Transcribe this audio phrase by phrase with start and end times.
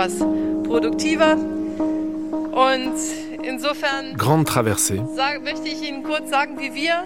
[0.00, 0.18] etwas
[0.64, 1.36] produktiver.
[2.52, 2.94] Und
[3.42, 7.04] insofern Grande traversée, sag, möchte ich Ihnen kurz sagen, wie wir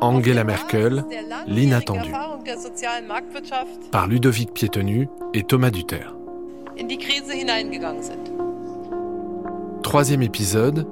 [0.00, 1.04] Angela Merkel,
[1.46, 2.10] l'inattendu,
[3.90, 6.14] par Ludovic Piétenu et Thomas Duterre.
[9.82, 10.86] Troisième épisode,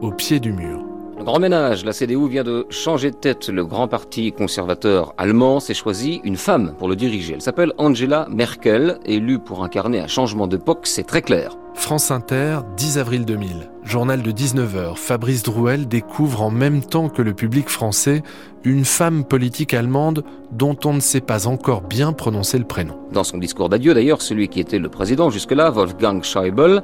[0.00, 0.91] au pied du mur.
[1.24, 3.48] Grand ménage, la CDU vient de changer de tête.
[3.48, 7.34] Le grand parti conservateur allemand s'est choisi une femme pour le diriger.
[7.34, 11.56] Elle s'appelle Angela Merkel, élue pour incarner un changement d'époque, c'est très clair.
[11.74, 13.70] France Inter, 10 avril 2000.
[13.84, 14.96] Journal de 19h.
[14.96, 18.22] Fabrice Drouel découvre en même temps que le public français
[18.64, 20.22] une femme politique allemande
[20.52, 22.96] dont on ne sait pas encore bien prononcer le prénom.
[23.10, 26.82] Dans son discours d'adieu, d'ailleurs, celui qui était le président jusque-là, Wolfgang Schäuble,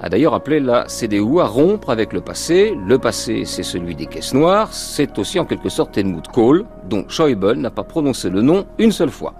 [0.00, 2.74] a d'ailleurs appelé la CDU à rompre avec le passé.
[2.86, 4.72] Le passé, c'est celui des caisses noires.
[4.72, 8.92] C'est aussi en quelque sorte Helmut Kohl, dont Schäuble n'a pas prononcé le nom une
[8.92, 9.34] seule fois.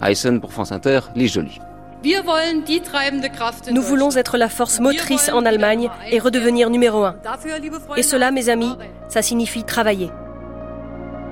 [0.00, 1.60] À Essen pour France Inter, Lise Joly.
[2.02, 7.16] Nous voulons être la force motrice en Allemagne et redevenir numéro un.
[7.96, 8.74] Et cela, mes amis,
[9.08, 10.10] ça signifie travailler.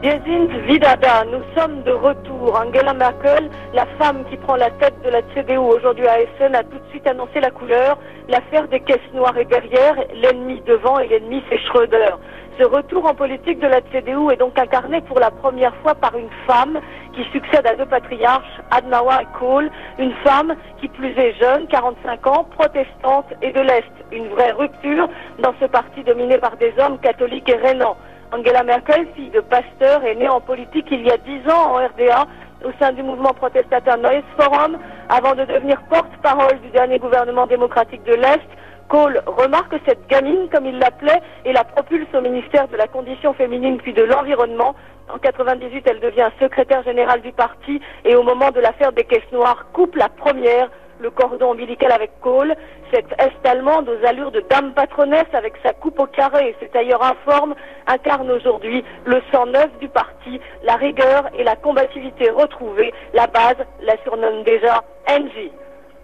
[0.00, 1.24] Wir sind wieder da.
[1.24, 2.54] Nous sommes de retour.
[2.54, 6.62] Angela Merkel, la femme qui prend la tête de la CDU aujourd'hui à Essen, a
[6.62, 7.98] tout de suite annoncé la couleur.
[8.28, 9.96] L'affaire des caisses noires est derrière.
[10.14, 12.14] L'ennemi devant et l'ennemi c'est Schröder.
[12.60, 16.16] Ce retour en politique de la CDU est donc incarné pour la première fois par
[16.16, 16.78] une femme
[17.12, 22.26] qui succède à deux patriarches, Adenauer et Kohl, une femme qui plus est jeune, 45
[22.26, 23.90] ans, protestante et de l'Est.
[24.12, 27.96] Une vraie rupture dans ce parti dominé par des hommes catholiques et rénants.
[28.32, 31.86] Angela Merkel, fille de pasteur, est née en politique il y a dix ans en
[31.86, 32.26] RDA
[32.64, 34.78] au sein du mouvement protestataire Neues Forum
[35.08, 38.48] avant de devenir porte-parole du dernier gouvernement démocratique de l'Est.
[38.88, 43.34] Kohl remarque cette gamine, comme il l'appelait, et la propulse au ministère de la Condition
[43.34, 44.74] féminine puis de l'Environnement.
[45.12, 49.32] En 98, elle devient secrétaire générale du parti et au moment de l'affaire des caisses
[49.32, 50.68] noires, coupe la première
[51.00, 52.54] le cordon ombilical avec Kohl.
[52.92, 57.02] Cette Est-allemande aux allures de dame patronesse avec sa coupe au carré et ses tailleurs
[57.02, 57.54] informes
[57.86, 62.92] incarne aujourd'hui le sang neuf du parti, la rigueur et la combativité retrouvée.
[63.14, 65.50] La base la surnomme déjà NJ.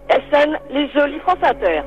[0.09, 1.81] SN, les jolis France Inter.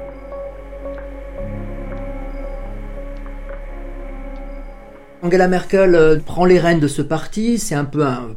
[5.23, 8.37] Angela Merkel euh, prend les rênes de ce parti, c'est un peu un,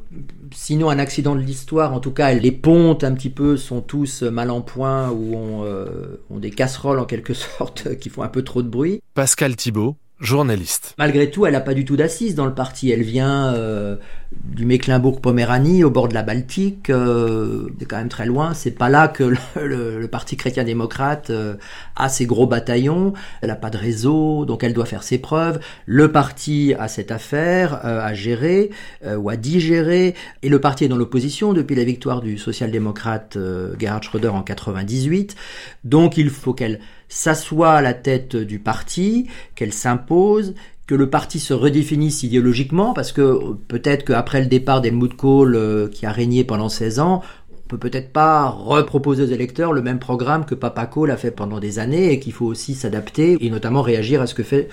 [0.54, 4.24] sinon un accident de l'histoire, en tout cas les pontes un petit peu sont tous
[4.24, 8.30] mal en point ou ont, euh, ont des casseroles en quelque sorte qui font un
[8.30, 9.02] peu trop de bruit.
[9.14, 10.96] Pascal Thibault, journaliste.
[10.98, 12.92] Malgré tout, elle n'a pas du tout d'assise dans le parti.
[12.92, 13.98] Elle vient euh,
[14.32, 16.90] du Mecklembourg-Poméranie, au bord de la Baltique.
[16.90, 18.54] Euh, c'est quand même très loin.
[18.54, 19.24] C'est pas là que
[19.62, 21.56] le, parti chrétien-démocrate euh,
[21.96, 23.14] a ses gros bataillons.
[23.42, 25.60] Elle n'a pas de réseau, donc elle doit faire ses preuves.
[25.86, 28.72] Le parti a cette affaire euh, à gérer
[29.18, 30.16] ou à digérer.
[30.44, 33.38] Et le parti est dans l'opposition depuis la victoire du social-démocrate
[33.80, 35.36] Gerhard Schröder en 98.
[35.84, 36.80] Donc il faut qu'elle
[37.12, 40.56] s'assoit à la tête du parti, qu'elle s'impose,
[40.88, 45.88] que le parti se redéfinisse idéologiquement, parce que peut-être qu'après le départ d'Helmut Kohl, euh,
[45.88, 47.22] qui a régné pendant 16 ans,
[47.52, 51.32] on peut peut-être pas reproposer aux électeurs le même programme que Papa Kohl a fait
[51.32, 54.68] pendant des années et qu'il faut aussi s'adapter et notamment réagir à ce que fait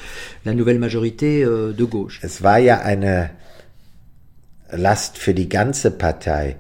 [0.45, 2.21] la nouvelle majorité euh, de gauche.
[2.25, 3.31] Es war ja eine
[4.73, 6.57] Last für die ganze Partei.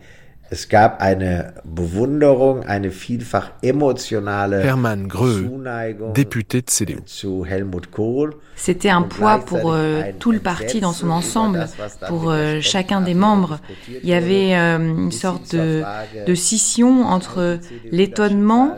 [0.50, 7.00] Es gab eine Bewunderung, eine vielfach emotionale Hermann Greux, Zuneigung député de CDU.
[7.04, 8.34] zu Helmut Kohl.
[8.56, 11.66] C'était un poids pour euh, tout le parti dans son ensemble,
[12.08, 13.58] pour euh, chacun des membres.
[14.02, 15.82] Il y avait euh, une sorte de,
[16.26, 17.58] de scission entre
[17.92, 18.74] l'étonnement,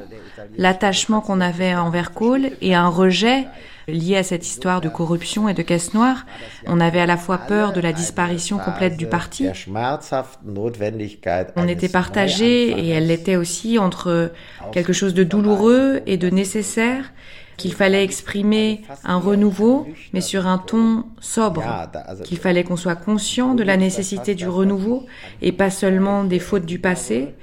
[0.59, 3.47] l'attachement qu'on avait envers Kohl et un rejet
[3.89, 6.27] lié à cette histoire de corruption et de caisse noire.
[6.67, 9.49] On avait à la fois peur de la disparition complète du parti.
[11.57, 14.33] On était partagés et elle l'était aussi entre
[14.73, 17.13] quelque chose de douloureux et de nécessaire
[17.61, 21.63] qu'il fallait exprimer un renouveau, mais sur un ton sobre,
[22.25, 25.05] qu'il fallait qu'on soit conscient de la nécessité du renouveau
[25.43, 27.35] et pas seulement des fautes du passé,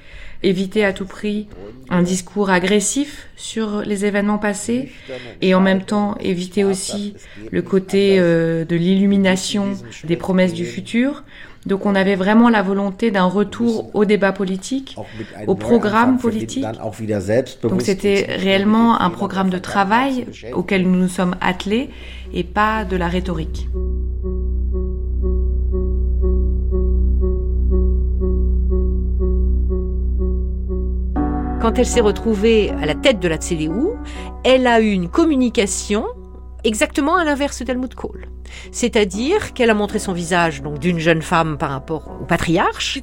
[0.47, 1.47] éviter à tout prix
[1.89, 4.91] un discours agressif sur les événements passés
[5.41, 7.15] et en même temps éviter aussi
[7.51, 9.73] le côté euh, de l'illumination
[10.03, 11.23] des promesses du futur.
[11.65, 14.95] Donc on avait vraiment la volonté d'un retour au débat politique,
[15.47, 16.65] au programme politique.
[17.61, 21.89] Donc c'était réellement un programme de travail auquel nous nous sommes attelés
[22.33, 23.67] et pas de la rhétorique.
[31.67, 33.89] Quand elle s'est retrouvée à la tête de la CDU,
[34.45, 36.05] elle a eu une communication
[36.63, 38.29] exactement à l'inverse d'Helmut Kohl.
[38.71, 42.97] c'est-à-dire qu'elle a montré son visage donc d'une jeune femme par rapport au patriarche.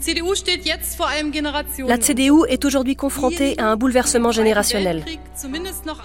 [1.87, 5.05] La CDU est aujourd'hui confrontée à un bouleversement générationnel.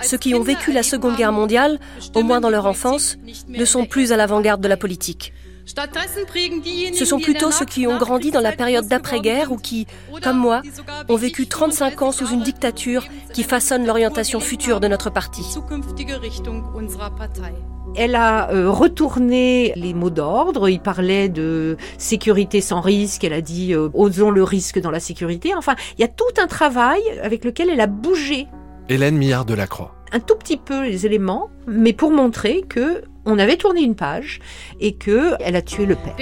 [0.02, 1.80] Ceux qui ont vécu la Seconde Guerre mondiale,
[2.14, 3.18] au moins dans leur enfance,
[3.48, 5.32] ne sont plus à l'avant-garde de la politique.
[6.94, 9.88] Ce sont plutôt ceux qui ont grandi dans la période d'après-guerre ou qui,
[10.24, 10.62] comme moi,
[11.08, 15.44] ont vécu 35 ans sous une dictature qui façonne l'orientation future de notre parti.
[17.96, 20.70] Elle a euh, retourné les mots d'ordre.
[20.70, 23.24] Il parlait de sécurité sans risque.
[23.24, 25.56] Elle a dit euh, osons le risque dans la sécurité.
[25.56, 28.48] Enfin, il y a tout un travail avec lequel elle a bougé.
[28.90, 29.99] Hélène Millard de la Croix.
[30.12, 34.40] Un tout petit peu les éléments, mais pour montrer que on avait tourné une page
[34.80, 36.16] et que elle a tué le père.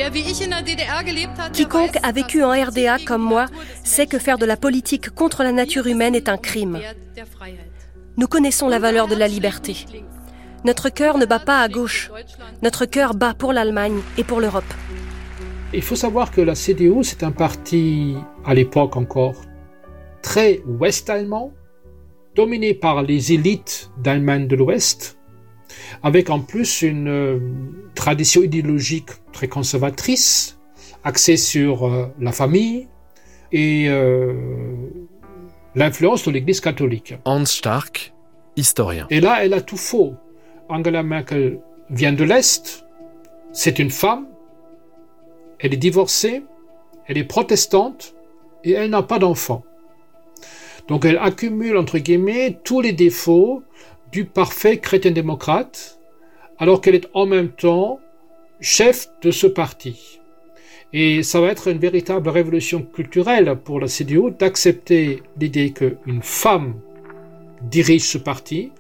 [1.54, 3.46] Quiconque a vécu en RDA comme moi
[3.84, 6.80] sait que faire de la politique contre la nature humaine est un crime.
[8.18, 9.86] Nous connaissons la valeur de la liberté.
[10.66, 12.12] Notre cœur ne bat pas à gauche.
[12.64, 14.74] Notre cœur bat pour l'Allemagne et pour l'Europe.
[15.74, 19.36] Il faut savoir que la CDU, c'est un parti, à l'époque encore,
[20.22, 21.54] très ouest-allemand,
[22.38, 25.18] dominé par les élites d'Allemagne de l'Ouest,
[26.04, 27.40] avec en plus une euh,
[27.96, 30.60] tradition idéologique très conservatrice,
[31.04, 32.88] axée sur euh, la famille
[33.52, 34.34] et euh,
[35.74, 37.16] l'influence de l'Église catholique.
[37.26, 38.14] Hans Stark,
[38.56, 39.08] historien.
[39.10, 40.14] Et là, elle a tout faux.
[40.70, 42.86] Angela Merkel vient de l'Est,
[43.52, 44.28] c'est une femme,
[45.60, 46.44] elle est divorcée,
[47.08, 48.14] elle est protestante
[48.64, 49.64] et elle n'a pas d'enfant.
[50.88, 53.64] Donc elle accumule, entre guillemets, tous les défauts
[54.12, 56.00] du parfait chrétien-démocrate,
[56.58, 58.00] alors qu'elle est en même temps
[58.62, 60.20] chef de ce parti.
[60.94, 66.76] Et ça va être une véritable révolution culturelle pour la CDU d'accepter l'idée qu'une femme
[67.62, 68.72] dirige ce parti,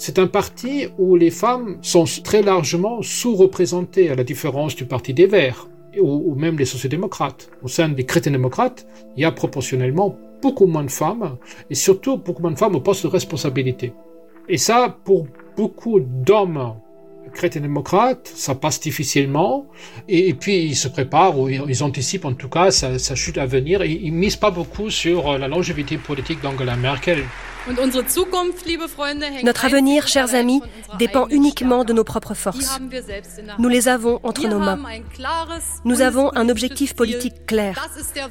[0.00, 5.12] c'est un parti où les femmes sont très largement sous-représentées, à la différence du Parti
[5.12, 5.66] des Verts
[6.00, 7.50] ou, même des sociodémocrates.
[7.64, 8.86] Au sein des chrétiens-démocrates,
[9.16, 11.36] il y a proportionnellement beaucoup moins de femmes
[11.70, 13.92] et surtout beaucoup moins de femmes au poste de responsabilité.
[14.48, 15.26] Et ça, pour
[15.56, 16.74] beaucoup d'hommes
[17.34, 19.66] chrétiens-démocrates, ça passe difficilement.
[20.08, 23.82] Et, puis, ils se préparent, ou ils, anticipent en tout cas sa, chute à venir.
[23.82, 27.24] Et ils misent pas beaucoup sur la longévité politique d'Angela Merkel.
[29.42, 30.60] Notre avenir, chers amis,
[30.98, 32.78] dépend uniquement de nos propres forces.
[33.58, 34.78] Nous les avons entre nos mains.
[35.84, 37.88] Nous avons un objectif politique clair.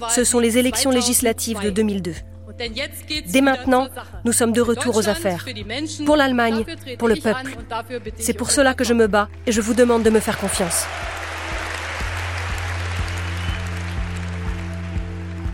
[0.09, 2.13] Ce sont les élections législatives de 2002.
[3.27, 3.87] Dès maintenant,
[4.25, 5.45] nous sommes de retour aux affaires.
[6.05, 6.65] Pour l'Allemagne,
[6.97, 7.55] pour le peuple.
[8.17, 10.85] C'est pour cela que je me bats et je vous demande de me faire confiance.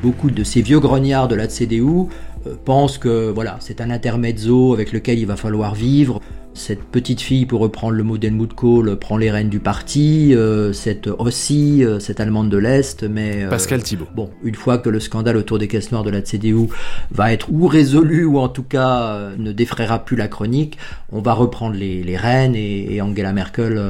[0.02, 2.10] Beaucoup de ces vieux grognards de la CDU
[2.50, 6.22] pense que voilà, c'est un intermezzo avec lequel il va falloir vivre.
[6.56, 10.72] Cette petite fille, pour reprendre le mot d'Helmut Kohl, prend les rênes du parti, euh,
[10.72, 13.48] cette aussi, euh, cette Allemande de l'Est, mais...
[13.50, 14.08] Pascal Thibault.
[14.16, 16.68] Bon, une fois que le scandale autour des caisses noires de la CDU
[17.10, 20.78] va être ou résolu, ou en tout cas ne défraiera plus la chronique,
[21.12, 23.82] on va reprendre les, les rênes et, Angela Merkel...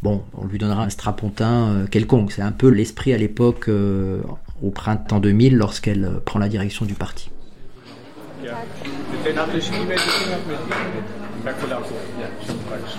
[0.00, 2.30] bon, on lui donnera un strapontin quelconque.
[2.30, 3.68] C'est un peu l'esprit à l'époque,
[4.62, 7.30] au printemps 2000, lorsqu'elle prend la direction du parti.
[8.44, 8.58] Ja.
[9.24, 10.58] Den hatte ich E-Mail gekriegt mit
[11.44, 11.96] Kalkulator.
[12.20, 12.96] Ja, schon praktisch.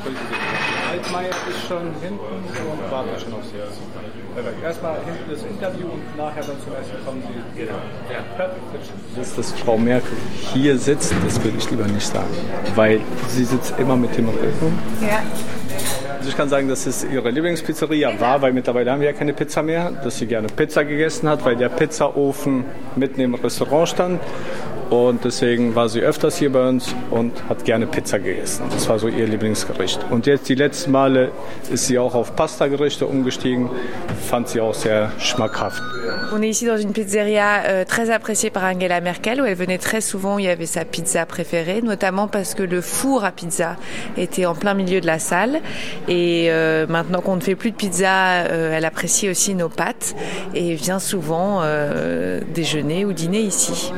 [0.91, 3.61] Altmaier ist schon hinten und wartet schon auf Sie.
[4.63, 7.59] Erstmal hinten das Interview und nachher dann zum Essen kommen Sie.
[7.59, 7.73] Genau.
[8.11, 8.49] Ja.
[9.15, 10.11] Dass, dass Frau Merkel
[10.53, 12.27] hier sitzt, das würde ich lieber nicht sagen.
[12.75, 12.99] Weil
[13.29, 14.77] sie sitzt immer mit dem Rücken.
[15.01, 15.21] Ja.
[16.17, 19.33] Also ich kann sagen, dass es ihre Lieblingspizzeria war, weil mittlerweile haben wir ja keine
[19.33, 22.65] Pizza mehr, dass sie gerne Pizza gegessen hat, weil der Pizzaofen
[22.95, 24.19] mitten im Restaurant stand
[24.89, 28.65] und deswegen war sie öfters hier bei uns und hat gerne Pizza gegessen.
[28.69, 29.99] Das war so ihr Lieblingsgericht.
[30.11, 31.31] Und jetzt die letzten Male
[31.71, 33.69] ist sie auch auf Pasta-Gerichte umgestiegen,
[34.25, 35.81] fand sie auch sehr schmackhaft.
[36.33, 39.77] On est ici dans une pizzeria euh, très appréciée par Angela Merkel où elle venait
[39.77, 43.77] très souvent, il y avait sa pizza préférée, notamment parce que le four à pizza
[44.17, 45.61] était en plein milieu de la salle.
[46.07, 50.15] Et euh, maintenant qu'on ne fait plus de pizza, euh, elle apprécie aussi nos pâtes
[50.53, 51.61] et vient souvent
[52.53, 53.91] déjeuner ou dîner ici.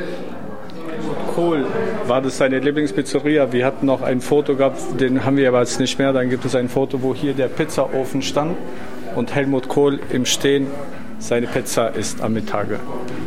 [1.36, 1.66] Kohl
[2.08, 3.52] war das seine Lieblingspizzeria?
[3.52, 6.12] Wir hatten noch ein Foto gehabt, den haben wir aber jetzt nicht mehr.
[6.12, 8.56] Dann gibt es ein Foto, wo hier der Pizzaofen stand
[9.18, 10.68] und Helmut Kohl im Stehen
[11.20, 12.80] seine Pizza isst am Mittage.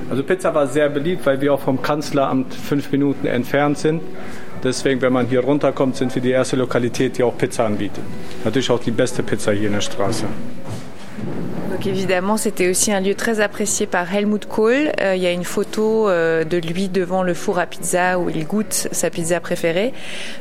[0.08, 4.00] Also Pizza war sehr beliebt, weil wir auch vom Kanzleramt fünf Minuten entfernt sind.
[4.62, 8.04] Deswegen, wenn man hier runterkommt, sind wir die erste Lokalität, die auch Pizza anbietet.
[8.44, 10.26] Natürlich auch die beste Pizza hier in der Straße.
[11.70, 14.92] Donc évidemment, c'était aussi un lieu très apprécié par Helmut Kohl.
[15.00, 18.28] Euh, il y a une photo euh, de lui devant le four à pizza où
[18.28, 19.94] il goûte sa pizza préférée.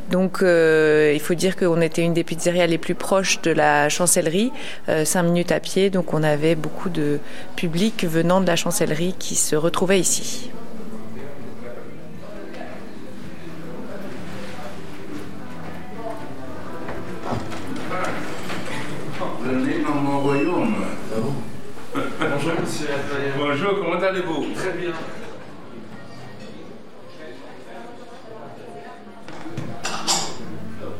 [0.10, 3.90] Donc euh, il faut dire qu'on était une des pizzerias les plus proches de la
[3.90, 4.52] chancellerie,
[5.06, 5.92] cinq minutes à pied.
[5.92, 7.20] Donc on avait beaucoup de
[7.56, 10.50] public venant de la chancellerie qui se retrouvait ici.
[23.38, 24.46] Bonjour, comment allez-vous?
[24.56, 24.91] Très bien.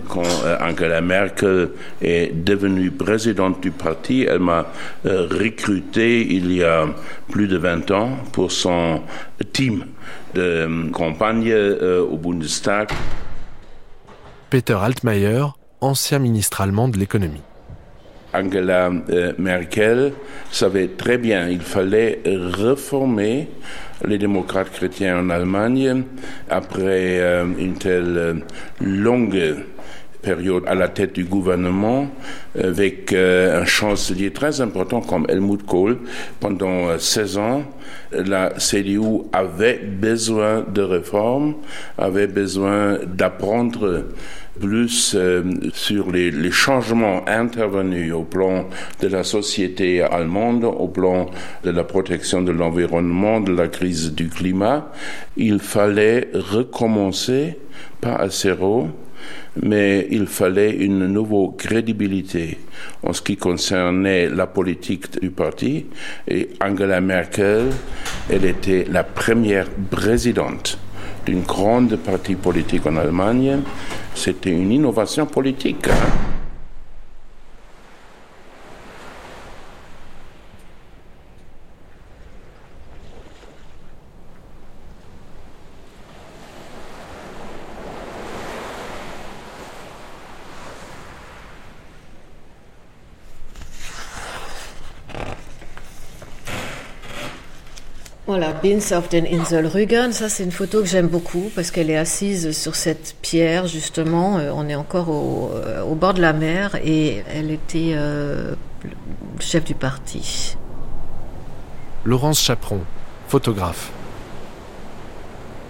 [0.08, 1.70] Quand euh, Angela Merkel
[2.02, 4.66] est devenue présidente du parti, elle m'a
[5.06, 6.88] euh, recruté il y a
[7.30, 9.04] plus de 20 ans pour son
[9.54, 9.86] team
[10.34, 12.90] de euh, campagne au Bundestag.
[14.50, 15.46] Peter Altmaier,
[15.80, 17.44] ancien ministre allemand de l'économie.
[18.34, 20.14] Angela euh, Merkel
[20.52, 23.48] savait très bien qu'il fallait réformer
[24.06, 26.04] les démocrates chrétiens en Allemagne
[26.50, 28.34] après euh, une telle euh,
[28.82, 29.56] longue
[30.22, 32.10] période à la tête du gouvernement
[32.62, 35.98] avec un chancelier très important comme Helmut Kohl
[36.42, 37.64] pendant 16 ans.
[38.12, 41.56] La CDU avait besoin de réformes,
[41.98, 44.08] avait besoin d'apprendre
[44.60, 48.68] plus euh, sur les, les, changements intervenus au plan
[49.02, 51.28] de la société allemande, au plan
[51.64, 54.92] de la protection de l'environnement, de la crise du climat.
[55.38, 57.58] Il fallait recommencer,
[58.02, 58.90] pas à zéro,
[59.62, 62.58] mais il fallait une nouvelle crédibilité
[63.04, 65.86] en ce qui concernait la politique du parti.
[66.28, 67.66] Et Angela Merkel,
[68.30, 70.78] elle était la première présidente
[71.30, 73.60] d'une grande partie politique en Allemagne.
[74.16, 75.88] C'était une innovation politique.
[98.40, 101.90] Voilà, Bins auf den Insel Rügen, ça c'est une photo que j'aime beaucoup parce qu'elle
[101.90, 106.32] est assise sur cette pierre justement, euh, on est encore euh, au, bord de la
[106.32, 108.56] mer et elle était euh,
[109.42, 110.56] chef du parti.
[112.06, 112.80] Laurence Chaperon,
[113.28, 113.92] photographe.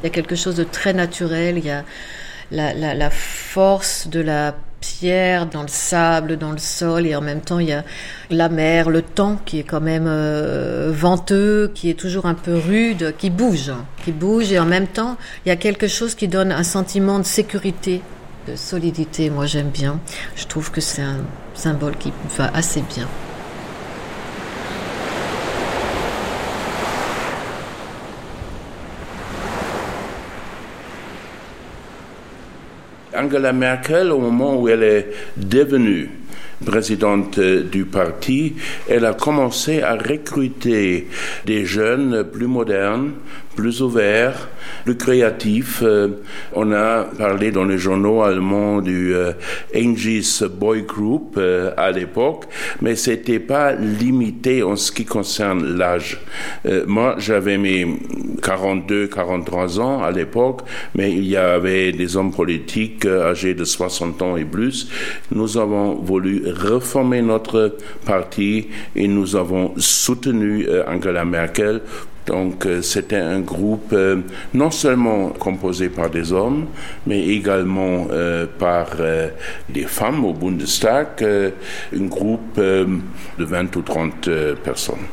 [0.04, 1.84] Il y a quelque chose de très naturel, il y a
[2.52, 7.42] la, la force de la pierre, dans le sable, dans le sol, et en même
[7.42, 7.84] temps il y a
[8.30, 12.56] la mer, le temps qui est quand même euh, venteux, qui est toujours un peu
[12.56, 13.72] rude, qui bouge,
[14.04, 17.20] qui bouge, et en même temps il y a quelque chose qui donne un sentiment
[17.20, 18.02] de sécurité,
[18.48, 19.30] de solidité.
[19.30, 20.00] Moi j'aime bien.
[20.36, 21.20] Je trouve que c'est un
[21.54, 23.08] symbole qui va assez bien.
[33.20, 36.10] Angela Merkel, au moment où elle est devenue
[36.66, 38.56] présidente du parti,
[38.88, 41.08] elle a commencé à recruter
[41.46, 43.12] des jeunes plus modernes,
[43.60, 44.48] plus ouverts,
[44.86, 45.82] plus créatifs.
[45.84, 46.08] Euh,
[46.54, 49.34] on a parlé dans les journaux allemands du euh,
[49.76, 52.46] Angie's Boy Group euh, à l'époque,
[52.82, 56.22] mais c'était pas limité en ce qui concerne l'âge.
[56.88, 57.86] moi, j'avais mes
[58.42, 60.62] 42, 43 ans à l'époque,
[60.96, 64.90] mais il y avait des hommes politiques âgés de 60 ans et plus.
[65.32, 67.76] Nous avons voulu reformer notre
[68.06, 71.82] parti et nous avons soutenu Angela Merkel
[72.30, 74.18] donc euh, c'était un groupe euh,
[74.54, 76.68] non seulement composé par des hommes,
[77.08, 78.88] mais également euh, par
[79.68, 83.00] des femmes au Bundestag, un groupe de
[83.40, 84.30] 20 ou 30
[84.64, 85.08] personnes.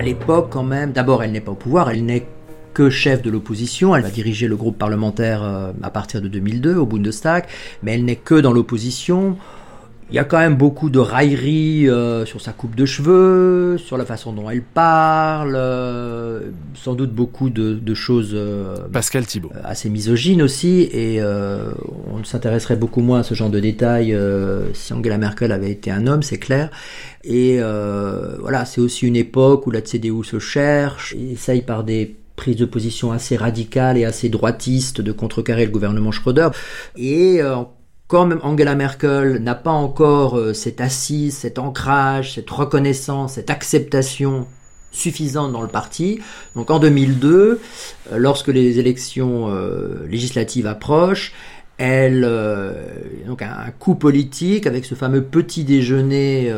[0.00, 2.26] À l'époque quand même, d'abord elle n'est pas au pouvoir, elle n'est
[2.72, 6.76] que chef de l'opposition, elle va diriger le groupe parlementaire euh, à partir de 2002
[6.76, 7.44] au Bundestag,
[7.82, 9.36] mais elle n'est que dans l'opposition.
[10.10, 13.96] Il y a quand même beaucoup de railleries euh, sur sa coupe de cheveux, sur
[13.96, 19.52] la façon dont elle parle, euh, sans doute beaucoup de, choses euh, Pascal Thibault.
[19.62, 24.18] assez misogynes aussi, et on s'intéresserait beaucoup moins à ce genre de détails
[24.74, 26.70] si Angela Merkel avait été un homme, c'est clair.
[27.22, 27.60] Et
[28.40, 32.64] voilà, c'est aussi une époque où la CDU se cherche, essaye par des prise de
[32.64, 36.48] position assez radicale et assez droitiste de contrecarrer le gouvernement Schröder.
[36.96, 37.56] Et euh,
[38.10, 44.46] quand Angela Merkel n'a pas encore euh, cette assise, cet ancrage, cette reconnaissance, cette acceptation
[44.92, 46.20] suffisante dans le parti.
[46.54, 47.60] Donc en 2002,
[48.12, 49.48] euh, lorsque les élections
[50.08, 51.32] législatives approchent,
[51.78, 52.28] elle
[53.26, 56.52] donc un, coup politique avec ce fameux petit déjeuner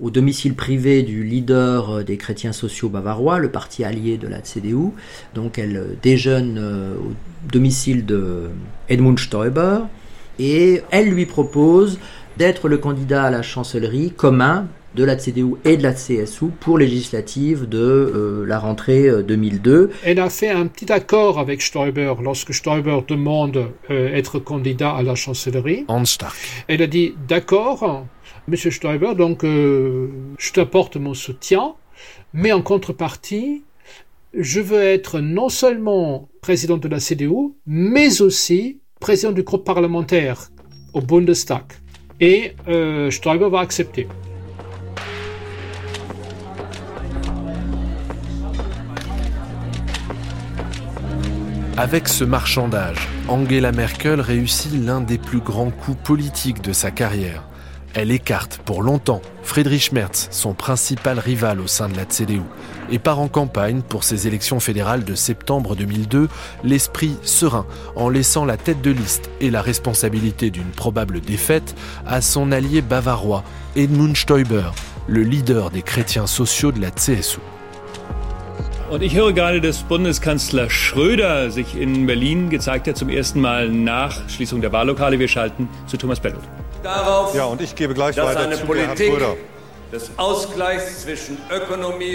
[0.00, 4.40] au domicile privé du leader euh, des chrétiens sociaux bavarois, le parti allié de la
[4.40, 4.90] CDU.
[5.34, 7.12] Donc elle euh, déjeune euh, au
[7.50, 8.50] domicile de
[8.88, 9.80] Edmund Stoiber
[10.38, 11.98] et elle lui propose
[12.36, 16.78] d'être le candidat à la chancellerie commun de la CDU et de la CSU pour
[16.78, 19.90] législative de la rentrée 2002.
[20.04, 25.14] Elle a fait un petit accord avec Stoiber lorsque Stoiber demande être candidat à la
[25.14, 25.84] chancellerie.
[26.68, 28.06] Elle a dit d'accord,
[28.48, 31.74] Monsieur Stoiber, donc euh, je t'apporte mon soutien,
[32.32, 33.64] mais en contrepartie,
[34.34, 40.50] je veux être non seulement président de la CDU, mais aussi président du groupe parlementaire
[40.92, 41.62] au Bundestag.
[42.20, 43.10] Et euh,
[43.50, 44.08] va accepter.
[51.76, 57.42] Avec ce marchandage, Angela Merkel réussit l'un des plus grands coups politiques de sa carrière
[57.96, 62.42] elle écarte pour longtemps Friedrich Merz, son principal rival au sein de la CDU,
[62.90, 66.28] et part en campagne pour ses élections fédérales de septembre 2002,
[66.62, 67.64] l'esprit serein,
[67.96, 71.74] en laissant la tête de liste et la responsabilité d'une probable défaite
[72.06, 73.44] à son allié bavarois,
[73.76, 74.72] Edmund Stoiber,
[75.06, 77.40] le leader des chrétiens sociaux de la CSU.
[78.90, 83.68] Und ich höre gerade, dass Bundeskanzler Schröder sich in Berlin gezeigt hat, zum ersten Mal
[83.68, 85.18] nach Schließung der Wahllokale.
[85.18, 86.20] Wir schalten zu Thomas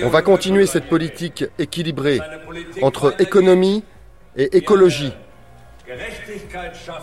[0.03, 2.19] On va continuer cette politique équilibrée
[2.81, 3.83] entre économie
[4.35, 5.13] et écologie.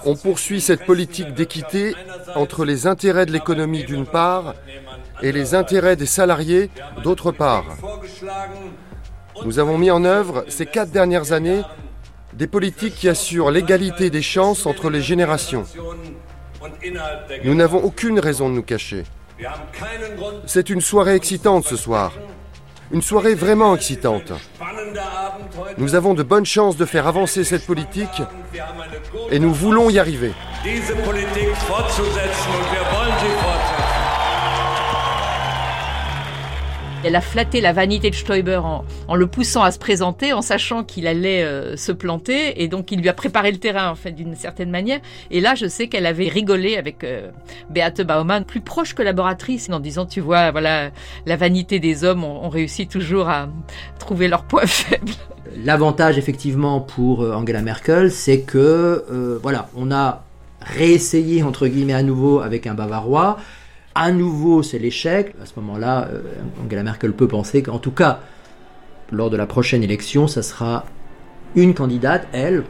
[0.05, 1.95] On poursuit cette politique d'équité
[2.35, 4.55] entre les intérêts de l'économie d'une part
[5.23, 6.71] et les intérêts des salariés
[7.03, 7.65] d'autre part.
[9.45, 11.63] Nous avons mis en œuvre ces quatre dernières années
[12.33, 15.65] des politiques qui assurent l'égalité des chances entre les générations.
[17.45, 19.05] Nous n'avons aucune raison de nous cacher.
[20.47, 22.13] C'est une soirée excitante ce soir.
[22.91, 24.33] Une soirée vraiment excitante.
[25.77, 28.23] Nous avons de bonnes chances de faire avancer cette politique
[29.31, 30.33] et nous voulons y arriver.
[37.09, 38.61] Elle a flatté la vanité de Stoiber
[39.09, 42.93] en, le poussant à se présenter, en sachant qu'il allait euh, se planter, et donc
[42.93, 45.01] il lui a préparé le terrain en fait d'une certaine manière.
[45.31, 47.31] Et là, je sais qu'elle avait rigolé avec euh,
[47.71, 50.91] Beate Baumann, plus proche collaboratrice, en disant, tu vois, voilà,
[51.25, 53.49] la vanité des hommes, on, réussit toujours à
[53.99, 55.13] trouver leur point faible.
[55.65, 60.25] L'avantage effectivement pour euh, Angela Merkel, c'est que voilà, on a
[60.61, 63.39] réessayé entre guillemets à nouveau avec un Bavarois
[63.99, 66.23] à nouveau c'est l'échec, à ce moment-là, euh,
[66.65, 68.21] Angela Merkel peut penser qu'en tout cas,
[69.11, 70.87] lors de la prochaine élection, ça sera
[71.57, 72.63] une candidate, elle,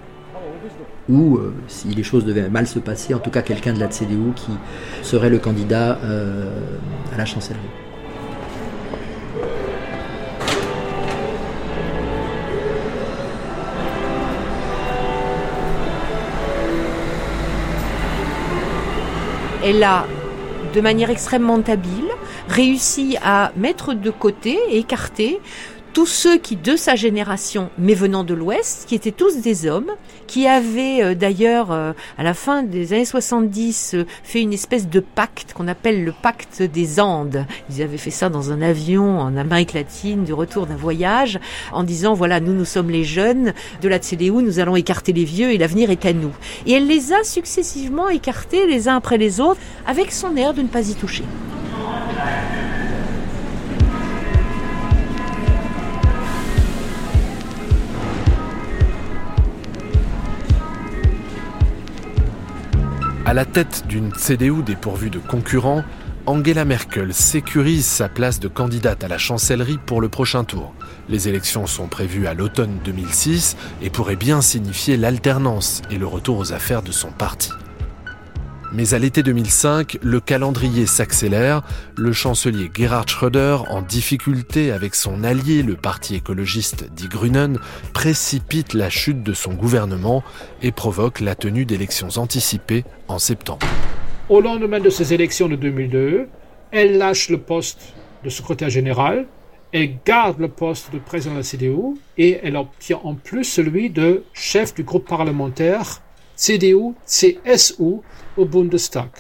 [1.11, 3.89] ou euh, si les choses devaient mal se passer, en tout cas quelqu'un de la
[3.89, 4.53] CDU qui
[5.03, 6.49] serait le candidat euh,
[7.13, 7.61] à la chancellerie.
[19.63, 20.07] Elle a
[20.75, 22.09] de manière extrêmement habile,
[22.49, 25.41] réussit à mettre de côté écarter
[25.99, 29.91] tous ceux qui, de sa génération, mais venant de l'Ouest, qui étaient tous des hommes,
[30.29, 34.89] qui avaient euh, d'ailleurs, euh, à la fin des années 70, euh, fait une espèce
[34.89, 37.45] de pacte qu'on appelle le pacte des Andes.
[37.69, 41.41] Ils avaient fait ça dans un avion en Amérique latine, du retour d'un voyage,
[41.73, 45.25] en disant, voilà, nous, nous sommes les jeunes de la CDU, nous allons écarter les
[45.25, 46.31] vieux et l'avenir est à nous.
[46.65, 50.63] Et elle les a successivement écartés les uns après les autres, avec son air de
[50.63, 51.25] ne pas y toucher.
[63.29, 65.85] À la tête d'une CDU dépourvue de concurrents,
[66.25, 70.73] Angela Merkel sécurise sa place de candidate à la chancellerie pour le prochain tour.
[71.11, 76.39] Les élections sont prévues à l'automne 2006 et pourraient bien signifier l'alternance et le retour
[76.39, 77.51] aux affaires de son parti.
[78.73, 81.63] Mais à l'été 2005, le calendrier s'accélère.
[81.97, 87.59] Le chancelier Gerhard Schröder, en difficulté avec son allié, le parti écologiste Die Grünen,
[87.95, 90.23] précipite la chute de son gouvernement
[90.63, 93.67] et provoque la tenue d'élections anticipées en septembre.
[94.29, 96.29] Au lendemain de ces élections de 2002,
[96.71, 99.27] elle lâche le poste de secrétaire général
[99.73, 103.91] elle garde le poste de président de la CDU et elle obtient en plus celui
[103.91, 106.01] de chef du groupe parlementaire
[106.39, 108.01] CDU-CSU
[108.37, 109.11] au Bundestag.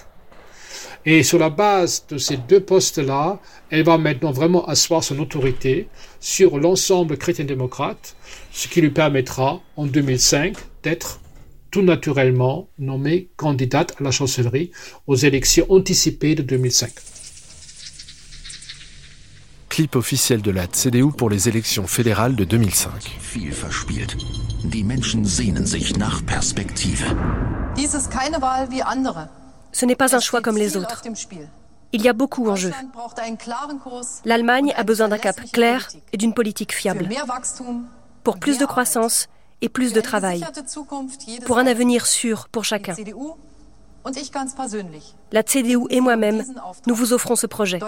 [1.05, 5.89] Et sur la base de ces deux postes-là, elle va maintenant vraiment asseoir son autorité
[6.21, 8.17] sur l'ensemble chrétien-démocrate,
[8.53, 11.21] ce qui lui permettra en 2005 d'être
[11.71, 14.71] tout naturellement nommée candidate à la chancellerie
[15.07, 16.91] aux élections anticipées de 2005.
[19.79, 22.91] Clip officiel de la CDU pour les élections fédérales de 2005.
[29.71, 31.05] Ce n'est pas un choix comme les autres.
[31.93, 32.73] Il y a beaucoup en jeu.
[34.25, 37.09] L'Allemagne a besoin d'un cap clair et d'une politique fiable.
[38.25, 39.29] Pour plus de croissance
[39.61, 40.45] et plus de travail.
[41.47, 42.97] Pour un avenir sûr pour chacun.
[45.31, 46.43] La CDU et moi-même,
[46.89, 47.79] nous vous offrons ce projet.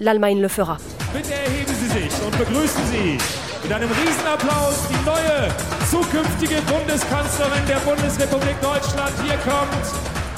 [0.00, 0.76] L'Allemagne le fera.
[1.14, 3.18] Bitte erheben Sie sich und begrüßen Sie
[3.62, 5.48] mit einem Riesenapplaus die neue
[5.90, 9.12] zukünftige Bundeskanzlerin der Bundesrepublik Deutschland.
[9.22, 9.84] Hier kommt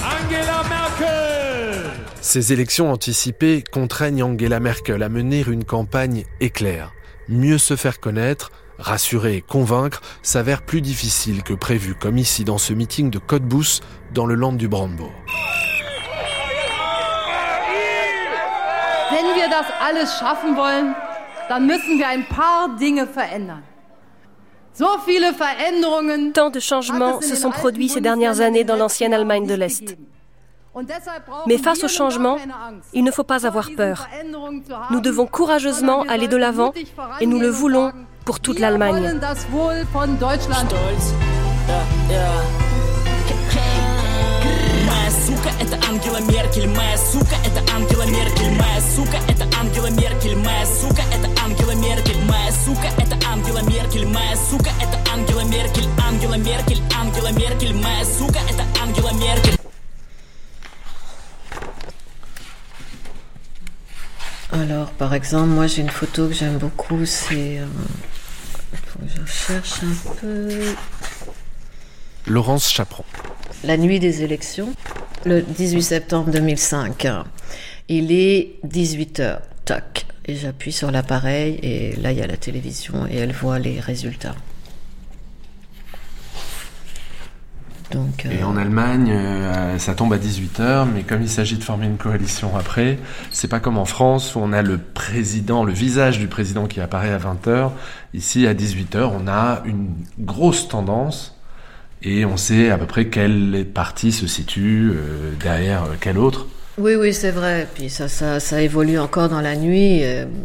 [0.03, 1.91] Angela Merkel.
[2.21, 6.93] Ces élections anticipées contraignent Angela Merkel à mener une campagne éclair.
[7.29, 12.59] Mieux se faire connaître, rassurer et convaincre s'avère plus difficile que prévu, comme ici dans
[12.59, 13.81] ce meeting de Cottbus
[14.15, 15.13] dans le Land du Brandebourg.
[19.12, 20.96] Wenn wir das alles schaffen wollen,
[21.50, 23.64] dann müssen wir ein paar Dinge verändern.
[24.74, 29.46] So viele Veränderungen Tant de changements se sont produits ces dernières années dans l'ancienne Allemagne
[29.46, 29.98] de l'Est.
[31.46, 32.38] Mais face au changement,
[32.94, 34.08] il ne faut pas avoir peur.
[34.92, 36.72] Nous devons courageusement aller de l'avant
[37.20, 37.92] et nous le voulons
[38.26, 39.20] pour toute l'Allemagne.
[45.12, 48.35] сука, это Ангела Меркель, моя сука, это Ангела Меркель,
[48.76, 54.06] моя сука, это Ангела Меркель, моя сука, это Ангела Меркель, моя сука, это Ангела Меркель,
[54.06, 59.58] моя сука, это Ангела Меркель, Ангела Меркель, Ангела Меркель, моя сука, это Ангела Меркель.
[64.52, 67.60] Alors, par exemple, moi j'ai une photo que j'aime beaucoup, c'est.
[67.60, 67.66] Euh,
[68.88, 70.76] faut que je cherche un peu.
[72.28, 73.06] Laurence Chaperon.
[73.64, 74.74] La nuit des élections,
[75.27, 77.09] le 18 septembre 2005.
[77.89, 80.07] Il est 18h, tac.
[80.25, 83.79] Et j'appuie sur l'appareil et là il y a la télévision et elle voit les
[83.79, 84.35] résultats.
[87.93, 91.87] Donc, Et en Allemagne, euh, ça tombe à 18h, mais comme il s'agit de former
[91.87, 92.99] une coalition après,
[93.31, 96.81] c'est pas comme en France où on a le président, le visage du président qui
[96.81, 97.71] apparaît à 20h.
[98.13, 101.36] Ici, à 18h, on a une grosse tendance
[102.03, 106.47] et on sait à peu près quelle partie se situe euh, derrière euh, quelle autre.
[106.79, 107.67] Oui, oui, c'est vrai.
[107.75, 110.03] Puis ça, ça, ça évolue encore dans la nuit.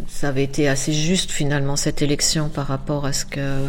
[0.07, 3.67] Ça avait été assez juste finalement cette élection par rapport à ce que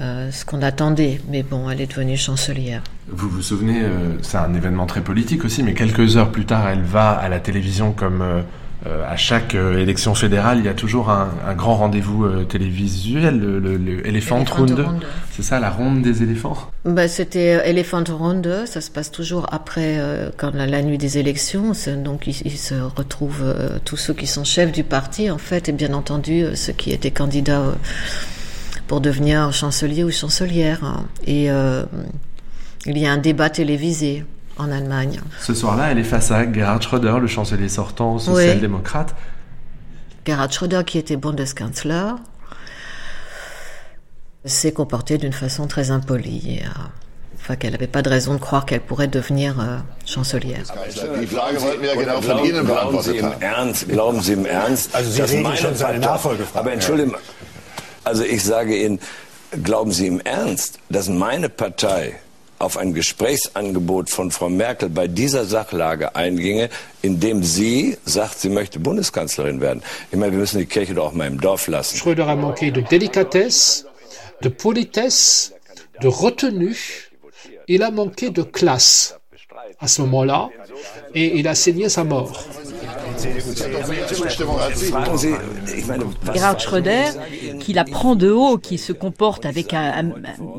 [0.00, 1.20] euh, ce qu'on attendait.
[1.28, 2.82] Mais bon, elle est devenue chancelière.
[3.08, 3.80] Vous vous souvenez,
[4.22, 7.38] c'est un événement très politique aussi, mais quelques heures plus tard, elle va à la
[7.38, 8.42] télévision comme euh,
[8.86, 13.38] à chaque euh, élection fédérale, il y a toujours un, un grand rendez-vous euh, télévisuel,
[13.38, 14.86] le, le, le Elephant, Round.
[15.32, 16.56] C'est ça, la ronde des éléphants?
[16.84, 20.00] Bah, C'était Elephant Round, ça se passe toujours après
[20.36, 21.72] quand la, la, nuit des élections.
[21.96, 25.92] Donc ils, se retrouvent tous ceux qui sont chefs du parti, en fait, et bien
[25.92, 27.74] entendu ceux qui étaient candidats
[28.86, 31.02] pour devenir chancelier ou chancelière.
[31.26, 31.48] Et
[32.86, 34.24] il y a un débat télévisé
[34.58, 35.20] en Allemagne.
[35.40, 39.14] Ce soir-là, elle est face à Gerhard Schröder, le chancelier sortant social-démocrate.
[40.26, 42.12] Gerhard Schröder, qui était Bundeskanzler,
[44.44, 46.60] s'est comporté d'une façon très impolie.
[46.62, 46.68] Euh,
[47.36, 50.64] enfin, qu'elle n'avait pas de raison de croire qu'elle pourrait devenir euh, chancelière.
[58.04, 58.98] Also ich sage Ihnen,
[59.62, 62.14] glauben Sie im Ernst, dass meine Partei
[62.58, 66.70] auf ein Gesprächsangebot von Frau Merkel bei dieser Sachlage einginge,
[67.02, 69.82] indem sie sagt, sie möchte Bundeskanzlerin werden.
[70.10, 71.96] Ich meine, wir müssen die Kirche doch auch mal im Dorf lassen.
[71.96, 73.86] Schröder a manqué de délicatesse,
[74.42, 75.52] de politesse,
[76.02, 76.76] de retenue.
[77.66, 79.14] Il a manqué de classe
[79.78, 80.48] à ce moment-là
[81.14, 82.44] et il a signé sa mort.
[86.34, 87.04] Gerhard Schröder,
[87.60, 90.12] qui la prend de haut, qui se comporte avec un,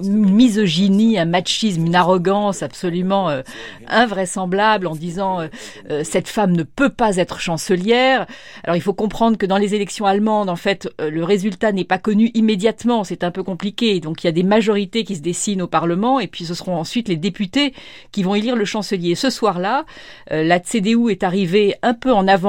[0.04, 3.42] une misogynie, un machisme, une arrogance absolument euh,
[3.88, 5.48] invraisemblable en disant euh,
[5.90, 8.26] euh, cette femme ne peut pas être chancelière.
[8.64, 11.98] Alors il faut comprendre que dans les élections allemandes, en fait, le résultat n'est pas
[11.98, 14.00] connu immédiatement, c'est un peu compliqué.
[14.00, 16.76] Donc il y a des majorités qui se dessinent au Parlement et puis ce seront
[16.76, 17.74] ensuite les députés
[18.12, 19.16] qui vont élire le chancelier.
[19.16, 19.86] Ce soir-là,
[20.30, 22.49] la CDU est arrivée un peu en avant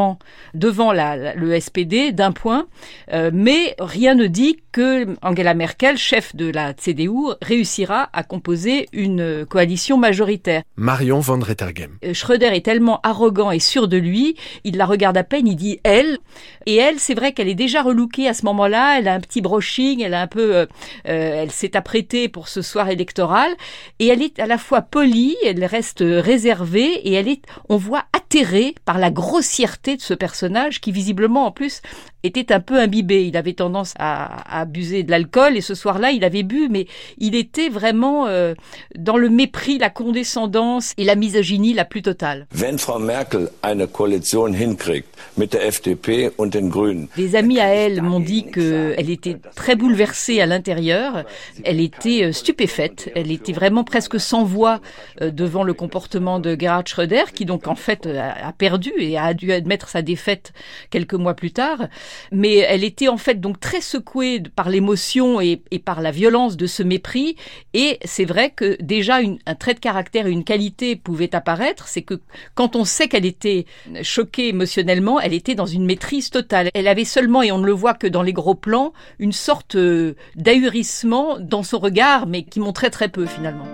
[0.55, 2.67] devant la, le SPD d'un point
[3.13, 8.89] euh, mais rien ne dit que Angela Merkel, chef de la CDU, réussira à composer
[8.93, 10.63] une coalition majoritaire.
[10.77, 11.99] Marion von Rettergem.
[12.05, 15.57] Euh, Schröder est tellement arrogant et sûr de lui, il la regarde à peine, il
[15.57, 16.19] dit elle,
[16.67, 19.41] et elle, c'est vrai qu'elle est déjà relookée à ce moment-là, elle a un petit
[19.41, 20.67] brushing, elle a un peu, euh,
[21.05, 23.51] elle s'est apprêtée pour ce soir électoral,
[23.99, 28.05] et elle est à la fois polie, elle reste réservée, et elle est, on voit
[28.13, 31.83] atterrée par la grossièreté de ce personnage qui visiblement en plus
[32.23, 33.25] était un peu imbibé.
[33.27, 36.87] Il avait tendance à, abuser de l'alcool et ce soir-là, il avait bu, mais
[37.19, 38.55] il était vraiment euh,
[38.97, 42.47] dans le mépris, la condescendance et la misogynie la plus totale.
[42.53, 47.09] Wenn Frau Merkel eine Koalition hinkriegt mit der FDP und den Grünen.
[47.17, 51.25] Des amis à elle m'ont dit qu'elle était très bouleversée à l'intérieur.
[51.65, 53.11] Elle était euh, stupéfaite.
[53.15, 54.81] Elle était vraiment presque sans voix
[55.21, 59.35] euh, devant le comportement de Gerhard Schröder, qui donc en fait a perdu et a
[59.35, 60.53] dû admettre sa défaite
[60.91, 61.89] quelques mois plus tard
[62.33, 66.67] mais elle était en fait donc très secouée par l'émotion et, par la violence de
[66.67, 67.37] ce mépris.
[67.75, 72.03] Et c'est vrai que déjà un trait de caractère et une qualité pouvaient apparaître, c'est
[72.03, 72.21] que
[72.55, 73.67] quand on sait qu'elle était
[74.03, 76.71] choquée émotionnellement, elle était dans une maîtrise totale.
[76.75, 79.77] Elle avait seulement, et on ne le voit que dans les gros plans, une sorte
[79.77, 83.67] euh, d'ahurissement dans son regard, mais qui montrait très peu finalement.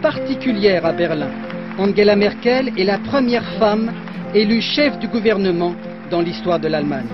[0.00, 1.30] Particulière à Berlin.
[1.78, 3.92] Angela Merkel est la première femme
[4.34, 5.74] élue chef du gouvernement
[6.10, 7.08] dans l'histoire de l'Allemagne.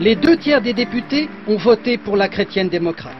[0.00, 3.14] Les deux tiers des députés ont voté pour la chrétienne démocrate.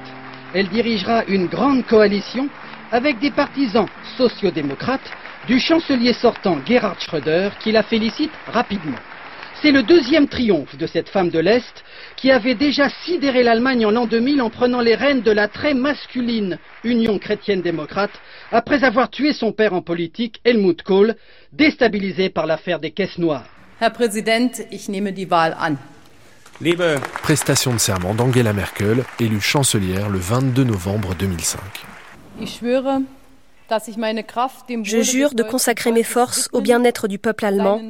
[0.54, 2.48] Elle dirigera une grande coalition
[2.92, 5.10] avec des partisans sociodémocrates
[5.46, 8.98] du chancelier sortant Gerhard Schröder qui la félicite rapidement.
[9.62, 11.84] C'est le deuxième triomphe de cette femme de l'Est
[12.26, 15.74] qui avait déjà sidéré l'Allemagne en l'an 2000 en prenant les rênes de la très
[15.74, 18.10] masculine Union chrétienne-démocrate
[18.50, 21.14] après avoir tué son père en politique, Helmut Kohl,
[21.52, 23.44] déstabilisé par l'affaire des caisses noires.
[23.80, 25.76] Herr Präsident, ich nehme die Wahl an.
[26.60, 31.60] Liebe Prestation de serment d'Angela Merkel, élue chancelière le 22 novembre 2005.
[32.40, 33.02] Ich schwöre,
[34.82, 37.80] je jure de consacrer mes forces au bien-être du peuple allemand,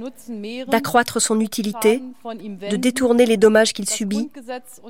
[0.69, 4.31] d'accroître son utilité, de détourner les dommages qu'il subit,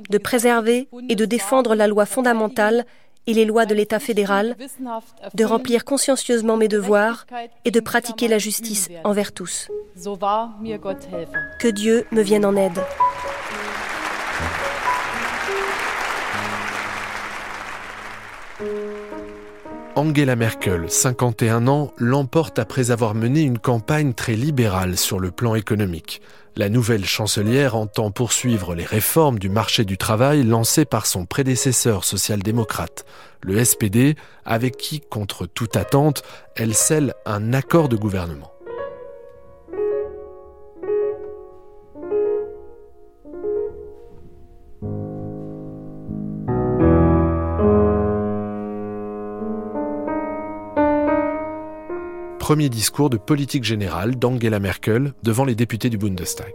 [0.09, 2.85] de préserver et de défendre la loi fondamentale
[3.27, 4.55] et les lois de l'État fédéral,
[5.33, 7.25] de remplir consciencieusement mes devoirs
[7.65, 9.69] et de pratiquer la justice envers tous.
[11.59, 12.81] Que Dieu me vienne en aide.
[19.97, 25.55] Angela Merkel, 51 ans, l'emporte après avoir mené une campagne très libérale sur le plan
[25.55, 26.21] économique.
[26.55, 32.03] La nouvelle chancelière entend poursuivre les réformes du marché du travail lancées par son prédécesseur
[32.03, 33.05] social-démocrate,
[33.41, 36.21] le SPD, avec qui, contre toute attente,
[36.55, 38.51] elle scelle un accord de gouvernement.
[52.47, 56.53] Premier discours de politique générale d'Angela Merkel devant les députés du Bundestag.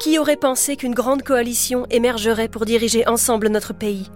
[0.00, 4.10] Qui aurait pensé qu'une grande coalition émergerait pour diriger ensemble notre pays?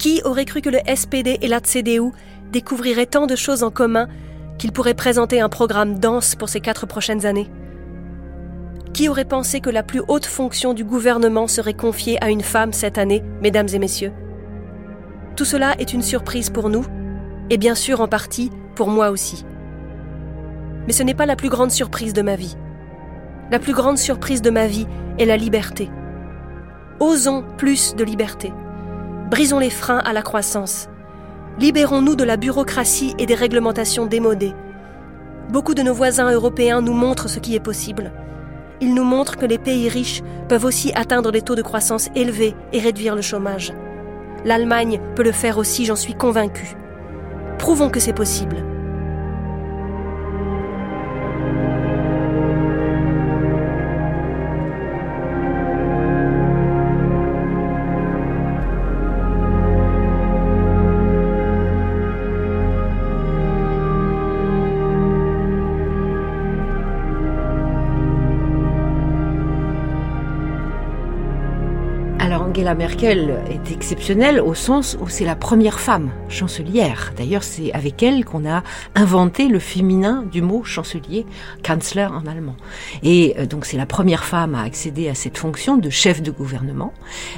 [0.00, 2.10] Qui aurait cru que le SPD et la CDU
[2.50, 4.08] découvriraient tant de choses en commun
[4.58, 7.48] qu'ils pourraient présenter un programme dense pour ces quatre prochaines années?
[8.92, 12.72] Qui aurait pensé que la plus haute fonction du gouvernement serait confiée à une femme
[12.72, 14.12] cette année, mesdames et messieurs?
[15.36, 16.84] Tout cela est une surprise pour nous,
[17.50, 19.44] et bien sûr en partie pour moi aussi.
[20.86, 22.56] Mais ce n'est pas la plus grande surprise de ma vie.
[23.50, 24.86] La plus grande surprise de ma vie
[25.18, 25.90] est la liberté.
[27.00, 28.52] Osons plus de liberté.
[29.30, 30.88] Brisons les freins à la croissance.
[31.58, 34.54] Libérons-nous de la bureaucratie et des réglementations démodées.
[35.50, 38.12] Beaucoup de nos voisins européens nous montrent ce qui est possible.
[38.80, 42.54] Ils nous montrent que les pays riches peuvent aussi atteindre des taux de croissance élevés
[42.72, 43.72] et réduire le chômage.
[44.44, 46.76] L'Allemagne peut le faire aussi, j'en suis convaincue.
[47.58, 48.77] Prouvons que c'est possible.
[72.58, 77.12] Angela Merkel est exceptionnelle au sens où c'est la première femme chancelière.
[77.16, 78.64] D'ailleurs, c'est avec elle qu'on a
[78.96, 81.24] inventé le féminin du mot chancelier,
[81.62, 82.56] Kanzler en allemand.
[83.04, 86.32] Et euh, donc c'est la première femme à accéder à cette fonction de chef de
[86.32, 86.92] gouvernement.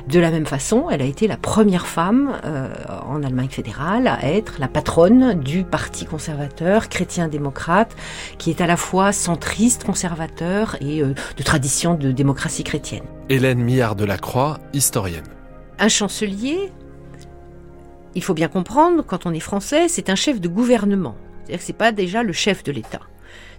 [0.09, 2.72] De la même façon, elle a été la première femme euh,
[3.06, 7.94] en Allemagne fédérale à être la patronne du parti conservateur chrétien-démocrate,
[8.38, 13.04] qui est à la fois centriste, conservateur et euh, de tradition de démocratie chrétienne.
[13.30, 15.28] Hélène Millard de la Croix, historienne.
[15.78, 16.72] Un chancelier,
[18.16, 21.14] il faut bien comprendre, quand on est français, c'est un chef de gouvernement.
[21.36, 23.02] C'est-à-dire que c'est pas déjà le chef de l'État.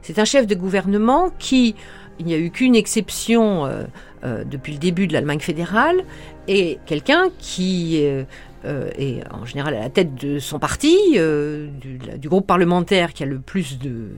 [0.02, 1.76] C'est un chef de gouvernement qui,
[2.20, 3.86] il n'y a eu qu'une exception euh,
[4.26, 6.04] euh, depuis le début de l'Allemagne fédérale,
[6.50, 8.26] est quelqu'un qui euh,
[8.66, 13.40] est en général à la tête de son parti, du, groupe parlementaire qui a le
[13.40, 14.10] plus de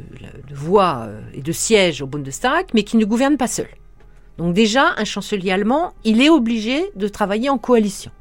[0.51, 3.67] voix et de sièges au Bundestag, mais qui ne gouverne pas seul.
[4.37, 8.11] Donc déjà, un chancelier allemand, il est obligé de travailler en coalition.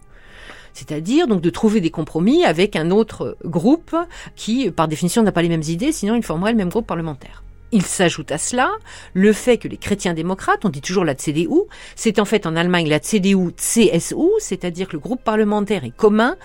[0.75, 3.95] C'est-à-dire donc de trouver des compromis avec un autre groupe
[4.37, 7.43] qui, par définition, n'a pas les mêmes idées, sinon il formerait le même groupe parlementaire.
[7.75, 8.71] Il s'ajoute à cela
[9.15, 11.49] le fait que les chrétiens démocrates, on dit toujours la CDU,
[11.97, 16.37] c'est en fait en Allemagne la CDU-CSU, c'est-à-dire que le groupe parlementaire est commun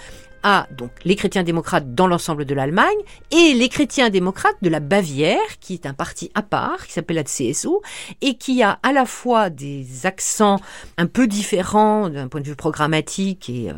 [0.43, 2.97] à donc les chrétiens démocrates dans l'ensemble de l'Allemagne
[3.31, 7.17] et les chrétiens démocrates de la Bavière, qui est un parti à part, qui s'appelle
[7.17, 7.69] la CSU,
[8.21, 10.59] et qui a à la fois des accents
[10.97, 13.73] un peu différents d'un point de vue programmatique et euh,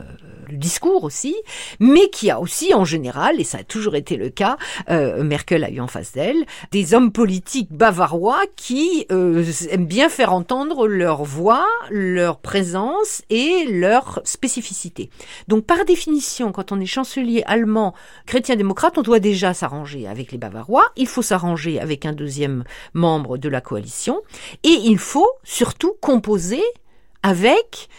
[0.50, 1.36] le discours aussi,
[1.80, 4.58] mais qui a aussi en général, et ça a toujours été le cas,
[4.90, 10.10] euh, Merkel a eu en face d'elle, des hommes politiques bavarois qui euh, aiment bien
[10.10, 15.10] faire entendre leur voix, leur présence et leur spécificité.
[15.48, 17.94] Donc par définition, quand on est chancelier allemand
[18.26, 23.38] chrétien-démocrate, on doit déjà s'arranger avec les Bavarois, il faut s'arranger avec un deuxième membre
[23.38, 24.22] de la coalition,
[24.64, 26.64] et il faut surtout composer
[27.24, 27.90] avec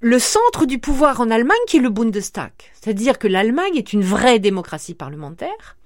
[0.00, 2.52] le centre du pouvoir en Allemagne qui est le Bundestag.
[2.74, 5.76] C'est-à-dire que l'Allemagne est une vraie démocratie parlementaire,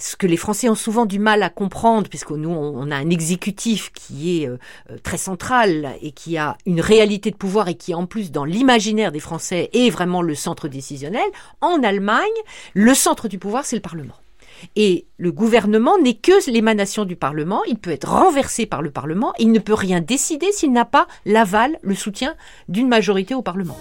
[0.00, 3.10] ce que les Français ont souvent du mal à comprendre, puisque nous, on a un
[3.10, 4.58] exécutif qui est euh,
[4.90, 8.44] euh, très central et qui a une réalité de pouvoir et qui, en plus, dans
[8.44, 11.26] l'imaginaire des Français, est vraiment le centre décisionnel.
[11.60, 12.26] En Allemagne,
[12.74, 14.14] le centre du pouvoir, c'est le Parlement.
[14.76, 19.32] Et le gouvernement n'est que l'émanation du Parlement, il peut être renversé par le Parlement,
[19.38, 22.34] il ne peut rien décider s'il n'a pas l'aval, le soutien
[22.68, 23.78] d'une majorité au Parlement.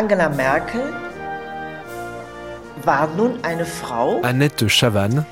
[0.00, 0.80] Angela Merkel
[2.84, 5.26] war nun eine Frau, Annette Chavannes,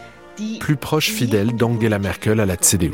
[0.61, 2.93] plus proche fidèle d'Angela Merkel à la CDU.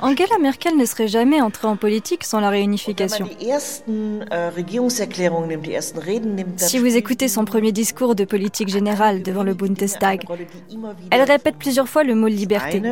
[0.00, 3.28] Angela Merkel ne serait jamais entrée en politique sans la réunification.
[3.28, 3.58] Äh,
[6.56, 10.24] si vous écoutez son premier discours de politique générale devant le Bundestag,
[11.10, 12.82] elle répète plusieurs fois le mot liberté.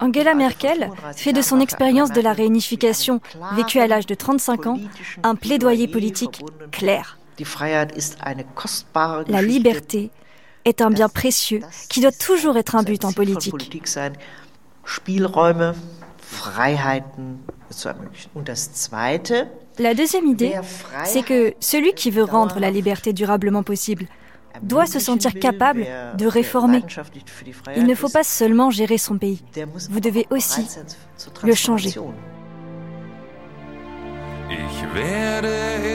[0.00, 3.20] Angela Merkel fait de son expérience de la réunification,
[3.54, 4.78] vécue à l'âge de 35 ans,
[5.22, 7.18] un plaidoyer politique clair.
[9.28, 10.10] La liberté
[10.64, 13.54] est un bien précieux qui doit toujours être un but en politique.
[19.78, 20.54] La deuxième idée,
[21.04, 24.06] c'est que celui qui veut rendre la liberté durablement possible
[24.62, 25.86] doit se sentir capable
[26.16, 26.82] de réformer.
[27.76, 29.42] Il ne faut pas seulement gérer son pays,
[29.90, 30.66] vous devez aussi
[31.42, 31.92] le changer.
[34.50, 35.46] Ich werde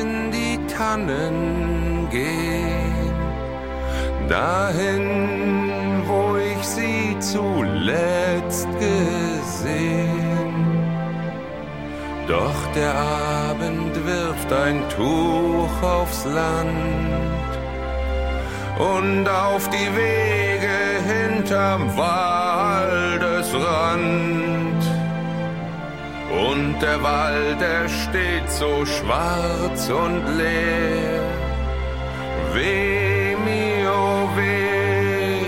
[0.02, 3.12] in die Tannen gehen,
[4.30, 10.16] dahin, wo ich sie zuletzt gesehen.
[12.30, 17.35] Doch der Abend wirft ein Tuch aufs Land
[18.78, 23.26] und auf die Wege hinterm Waldesrand.
[26.50, 31.24] Und der Wald, er steht so schwarz und leer.
[32.54, 35.46] Weh mir, oh weh,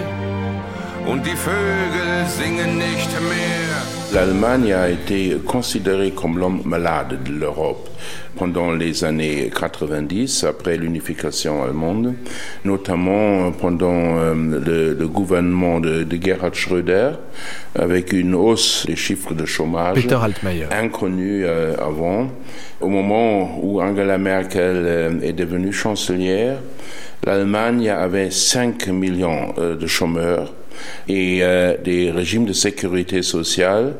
[1.09, 3.66] und die Vögel singen nicht mehr.
[4.13, 7.89] L'Allemagne a été considérée comme l'homme malade de l'Europe
[8.37, 12.13] pendant les années 90, après l'unification allemande,
[12.63, 17.11] notamment pendant euh, le, le, gouvernement de, de, Gerhard Schröder,
[17.75, 20.07] avec une hausse des chiffres de chômage
[20.71, 22.29] inconnue euh, avant.
[22.79, 26.59] Au moment où Angela Merkel euh, est devenue chancelière,
[27.25, 30.53] l'Allemagne avait 5 millions de chômeurs
[31.07, 33.95] et euh, des régimes de sécurité sociale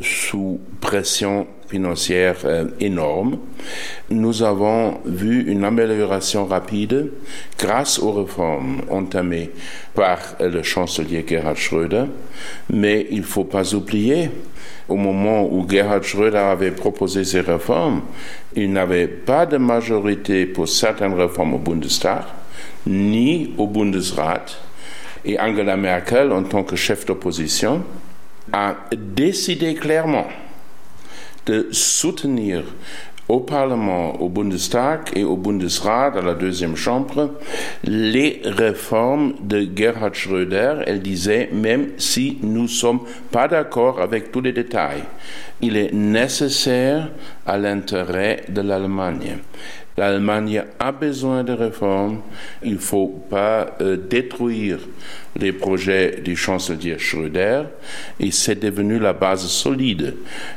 [0.00, 3.38] sous pression financière euh, énorme.
[4.10, 7.12] Nous avons vu une amélioration rapide
[7.58, 9.50] grâce aux réformes entamées
[9.94, 12.06] par le chancelier Gerhard Schröder,
[12.70, 14.30] mais il ne faut pas oublier
[14.88, 18.02] au moment où Gerhard Schröder avait proposé ces réformes,
[18.54, 22.24] il n'avait pas de majorité pour certaines réformes au Bundestag,
[22.86, 24.44] ni au Bundesrat.
[25.24, 27.84] Et Angela Merkel, en tant que chef d'opposition,
[28.52, 30.26] a décidé clairement
[31.46, 32.64] de soutenir
[33.28, 37.30] au Parlement, au Bundestag et au Bundesrat, à la deuxième chambre,
[37.84, 40.82] les réformes de Gerhard Schröder.
[40.86, 43.00] Elle disait, même si nous ne sommes
[43.30, 45.04] pas d'accord avec tous les détails,
[45.60, 47.10] il est nécessaire
[47.46, 49.38] à l'intérêt de l'Allemagne.
[49.96, 52.20] L'Allemagne a besoin de réformes.
[52.62, 54.78] Il ne faut pas euh, détruire
[55.38, 57.64] les projets du chancelier Schröder.
[58.18, 60.16] Et c'est devenu la base solide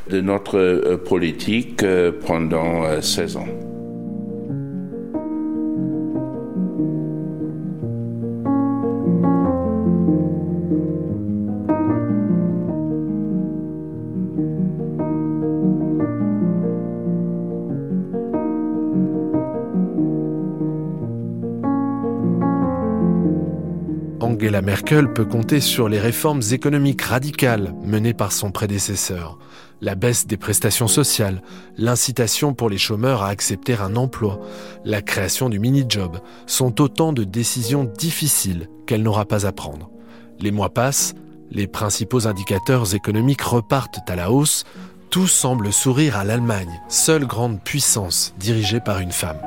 [0.09, 3.84] de notre euh, politique euh, pendant 16 ans.
[24.35, 29.39] Angela Merkel peut compter sur les réformes économiques radicales menées par son prédécesseur,
[29.79, 31.41] la baisse des prestations sociales,
[31.77, 34.41] l'incitation pour les chômeurs à accepter un emploi,
[34.83, 39.89] la création du mini-job, sont autant de décisions difficiles qu'elle n'aura pas à prendre.
[40.41, 41.15] Les mois passent,
[41.49, 44.65] les principaux indicateurs économiques repartent à la hausse,
[45.11, 49.39] tout semble sourire à l'Allemagne, seule grande puissance dirigée par une femme.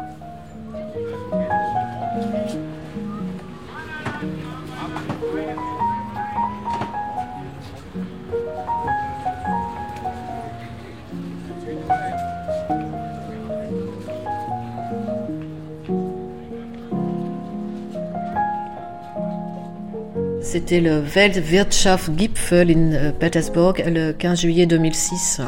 [20.68, 25.40] C'était le Weltwirtschaftsgipfel in euh, Petersburg le 15 juillet 2006.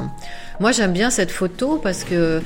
[0.61, 2.41] Moi, j'aime bien cette photo parce que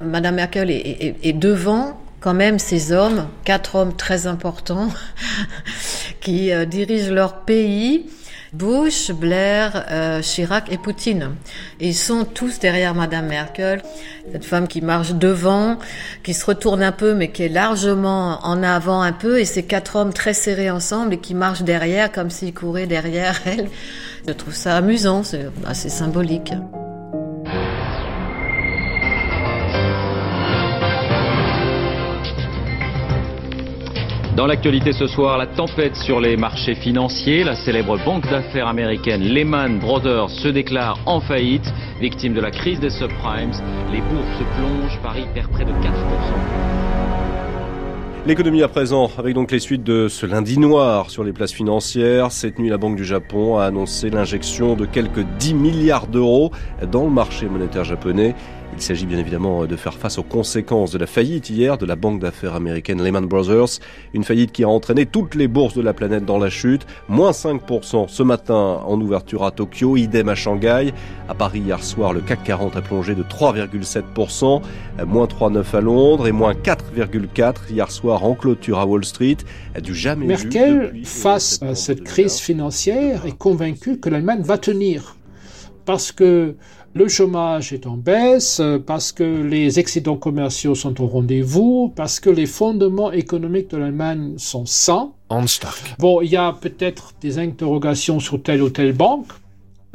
[0.00, 4.88] Madame Merkel est, devant quand même ces hommes, quatre hommes très importants
[6.20, 8.06] qui euh, dirigent leur pays
[8.52, 11.30] Bush, Blair, euh, Chirac et Poutine.
[11.80, 13.82] ils sont tous derrière Madame Merkel,
[14.30, 15.78] cette femme qui marche devant,
[16.22, 19.62] qui se retourne un peu, mais qui est largement en avant un peu, et ces
[19.62, 23.70] quatre hommes très serrés ensemble et qui marchent derrière comme s'ils couraient derrière elle.
[24.28, 26.52] Je trouve ça amusant, c'est assez symbolique.
[34.36, 37.44] Dans l'actualité ce soir, la tempête sur les marchés financiers.
[37.44, 41.70] La célèbre banque d'affaires américaine Lehman Brothers se déclare en faillite.
[42.00, 43.52] Victime de la crise des subprimes,
[43.92, 45.74] les bourses plongent, Paris perd près de 4%.
[48.24, 52.32] L'économie à présent, avec donc les suites de ce lundi noir sur les places financières.
[52.32, 56.52] Cette nuit, la Banque du Japon a annoncé l'injection de quelques 10 milliards d'euros
[56.90, 58.34] dans le marché monétaire japonais.
[58.74, 61.94] Il s'agit bien évidemment de faire face aux conséquences de la faillite hier de la
[61.94, 63.78] banque d'affaires américaine Lehman Brothers.
[64.14, 66.86] Une faillite qui a entraîné toutes les bourses de la planète dans la chute.
[67.08, 70.92] Moins 5% ce matin en ouverture à Tokyo, idem à Shanghai.
[71.28, 74.62] À Paris hier soir, le CAC 40 a plongé de 3,7%,
[75.06, 79.36] moins 3,9 à Londres et moins 4,4 hier soir en clôture à Wall Street.
[79.82, 85.16] Du jamais Merkel, face à cette crise financière, est convaincue que l'Allemagne va tenir.
[85.84, 86.54] Parce que
[86.94, 92.28] le chômage est en baisse, parce que les excédents commerciaux sont au rendez-vous, parce que
[92.28, 95.12] les fondements économiques de l'Allemagne sont sains.
[95.98, 99.32] Bon, il y a peut-être des interrogations sur telle ou telle banque,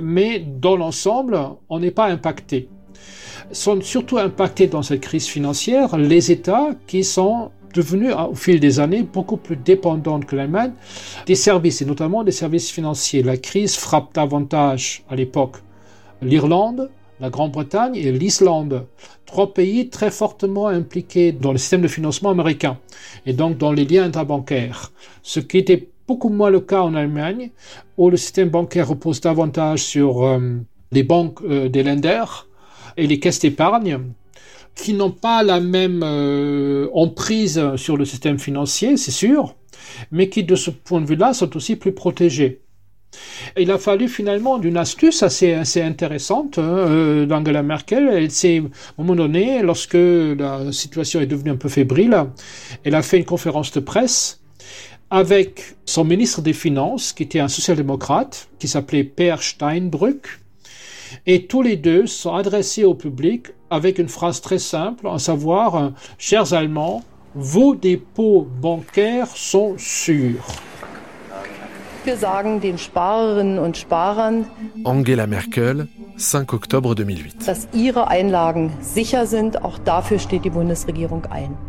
[0.01, 1.39] mais dans l'ensemble,
[1.69, 2.67] on n'est pas impacté.
[3.51, 8.79] Sont surtout impactés dans cette crise financière les États qui sont devenus au fil des
[8.79, 10.71] années beaucoup plus dépendants que l'Allemagne
[11.27, 13.21] des services, et notamment des services financiers.
[13.21, 15.57] La crise frappe davantage à l'époque
[16.22, 16.89] l'Irlande,
[17.20, 18.86] la Grande-Bretagne et l'Islande.
[19.26, 22.78] Trois pays très fortement impliqués dans le système de financement américain
[23.26, 24.91] et donc dans les liens interbancaires.
[25.24, 27.51] Ce qui était beaucoup moins le cas en Allemagne,
[27.97, 30.39] où le système bancaire repose davantage sur euh,
[30.91, 32.47] les banques euh, des lenders
[32.95, 33.99] et les caisses d'épargne,
[34.76, 39.55] qui n'ont pas la même euh, emprise sur le système financier, c'est sûr,
[40.11, 42.61] mais qui de ce point de vue-là sont aussi plus protégés.
[43.57, 48.09] Il a fallu finalement d'une astuce assez, intéressante hein, d'Angela Merkel.
[48.11, 52.25] Elle s'est, à un moment donné, lorsque la situation est devenue un peu fébrile,
[52.83, 54.41] elle a fait une conférence de presse
[55.09, 60.27] avec son ministre des Finances, qui était un social-démocrate, qui s'appelait Per Steinbrück,
[61.25, 65.93] et tous les deux sont adressés au public avec une phrase très simple, à savoir,
[66.17, 67.03] chers Allemands,
[67.35, 70.43] vos dépôts bancaires sont sûrs.
[74.85, 77.51] Angela Merkel, 5 octobre 2008.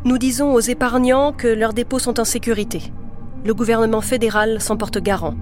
[0.05, 2.83] Nous disons aux épargnants que leurs dépôts sont en sécurité.
[3.45, 5.35] Le gouvernement fédéral s'en porte garant.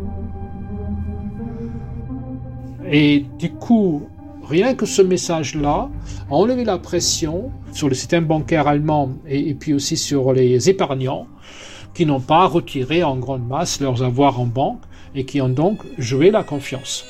[2.91, 4.09] Et du coup,
[4.49, 5.91] rien que ce message-là
[6.31, 11.27] a enlevé la pression sur le système bancaire allemand et, puis aussi sur les épargnants
[11.97, 14.83] qui n'ont pas retiré en grande masse leurs avoirs en banque
[15.15, 17.07] et qui ont donc joué la confiance.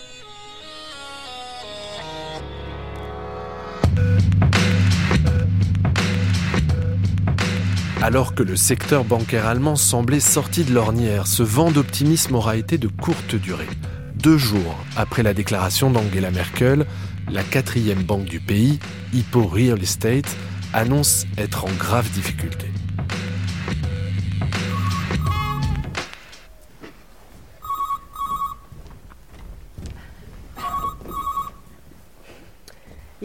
[8.00, 12.78] Alors que le secteur bancaire allemand semblait sorti de l'ornière, ce vent d'optimisme aura été
[12.78, 13.66] de courte durée.
[14.14, 16.86] Deux jours après la déclaration d'Angela Merkel,
[17.32, 18.78] la quatrième banque du pays,
[19.12, 20.36] Hippo Real Estate,
[20.72, 22.66] annonce être en grave difficulté.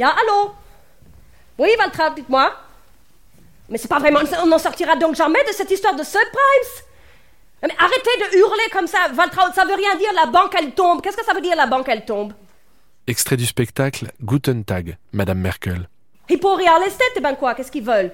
[0.09, 0.51] Allô?
[1.57, 2.53] Oui, Valtra, dites-moi.
[3.69, 4.19] Mais c'est pas vraiment.
[4.43, 6.83] On n'en sortira donc jamais de cette histoire de subprimes?
[7.63, 9.53] Mais arrêtez de hurler comme ça, Valtraud.
[9.53, 11.01] Ça veut rien dire la banque elle tombe.
[11.01, 12.33] Qu'est-ce que ça veut dire la banque elle tombe?
[13.07, 15.87] Extrait du spectacle Guten Tag, Madame Merkel.
[16.29, 17.53] Et pour Real Estate, eh ben quoi?
[17.55, 18.11] Qu'est-ce qu'ils veulent?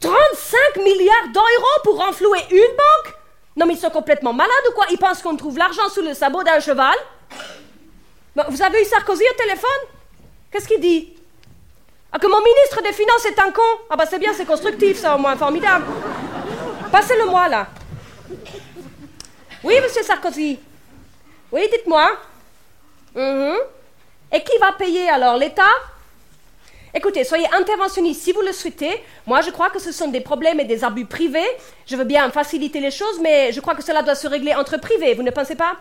[0.00, 3.14] 35 milliards d'euros pour renflouer une banque?
[3.56, 4.86] Non mais ils sont complètement malades ou quoi?
[4.90, 6.96] Ils pensent qu'on trouve l'argent sous le sabot d'un cheval?
[8.48, 9.88] Vous avez eu Sarkozy au téléphone?
[10.54, 11.12] Qu'est-ce qu'il dit
[12.12, 14.96] ah, que mon ministre des Finances est un con Ah bah c'est bien, c'est constructif
[14.96, 15.84] ça au moins, formidable.
[16.92, 17.66] Passez-le-moi là.
[19.64, 20.60] Oui, monsieur Sarkozy.
[21.50, 22.08] Oui, dites-moi.
[23.16, 23.56] Mhm.
[24.32, 25.74] Et qui va payer alors L'État
[26.94, 29.02] Écoutez, soyez interventionniste si vous le souhaitez.
[29.26, 31.50] Moi, je crois que ce sont des problèmes et des abus privés.
[31.84, 34.76] Je veux bien faciliter les choses, mais je crois que cela doit se régler entre
[34.76, 35.74] privés, vous ne pensez pas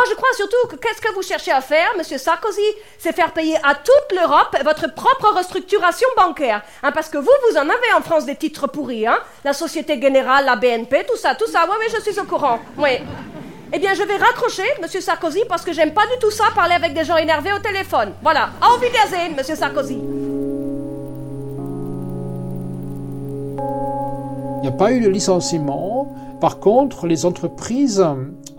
[0.00, 2.62] moi je crois surtout que qu'est-ce que vous cherchez à faire, Monsieur Sarkozy
[2.98, 6.62] C'est faire payer à toute l'Europe votre propre restructuration bancaire.
[6.82, 9.06] Hein, parce que vous, vous en avez en France des titres pourris.
[9.06, 11.66] Hein la Société Générale, la BNP, tout ça, tout ça.
[11.68, 12.60] Oui, oui, je suis au courant.
[12.78, 12.98] Oui.
[13.74, 16.74] Eh bien, je vais raccrocher, Monsieur Sarkozy, parce que j'aime pas du tout ça, parler
[16.74, 18.14] avec des gens énervés au téléphone.
[18.22, 18.48] Voilà.
[18.62, 19.98] Au Wiedersehen, Monsieur Sarkozy.
[24.56, 26.16] Il n'y a pas eu de licenciement.
[26.40, 28.02] Par contre, les entreprises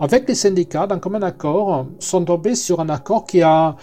[0.02, 3.76] avec les syndicats, d'un commun accord, sont tombés sur un accord qui a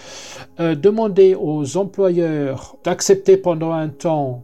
[0.59, 4.43] euh, demandé aux employeurs d'accepter pendant un temps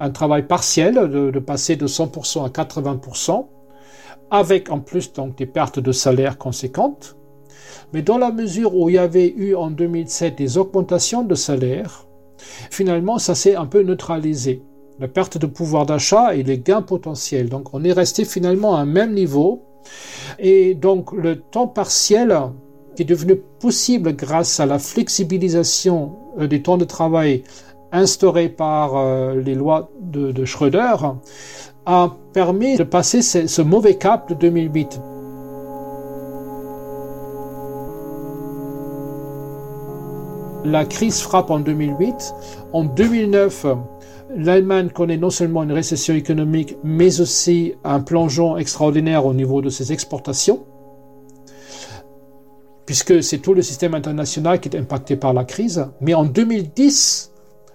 [0.00, 3.46] un travail partiel, de, passer de 100% à 80%,
[4.32, 7.16] avec en plus donc des pertes de salaire conséquentes.
[7.92, 12.08] Mais dans la mesure où il y avait eu en 2007 des augmentations de salaire,
[12.68, 14.64] finalement ça s'est un peu neutralisé.
[14.98, 17.48] La perte de pouvoir d'achat et les gains potentiels.
[17.48, 19.69] Donc on est resté finalement à un même niveau
[20.38, 22.36] et donc le temps partiel
[22.98, 27.42] est devenu possible grâce à la flexibilisation euh, des temps de travail
[27.92, 30.94] instaurés par euh, les lois de, Schröder
[31.86, 35.00] a permis de passer ce, mauvais cap de 2008.
[40.64, 42.34] La crise frappe en 2008.
[42.72, 43.66] En 2009,
[44.36, 49.70] L'Allemagne connaît non seulement une récession économique, mais aussi un plongeon extraordinaire au niveau de
[49.70, 50.64] ses exportations,
[52.86, 55.86] puisque c'est tout le système international qui est impacté par la crise.
[56.00, 57.32] Mais en 2010,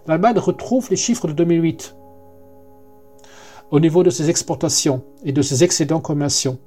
[0.07, 1.95] l'Allemagne retrouve les chiffres de 2008
[3.71, 6.57] au niveau de ses exportations et de ses excédents commerciaux.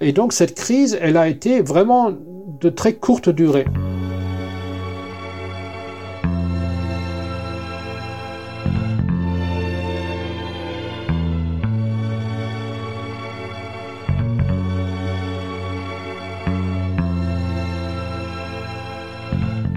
[0.00, 2.12] Et donc cette crise, elle a été vraiment
[2.60, 3.64] de très courte durée.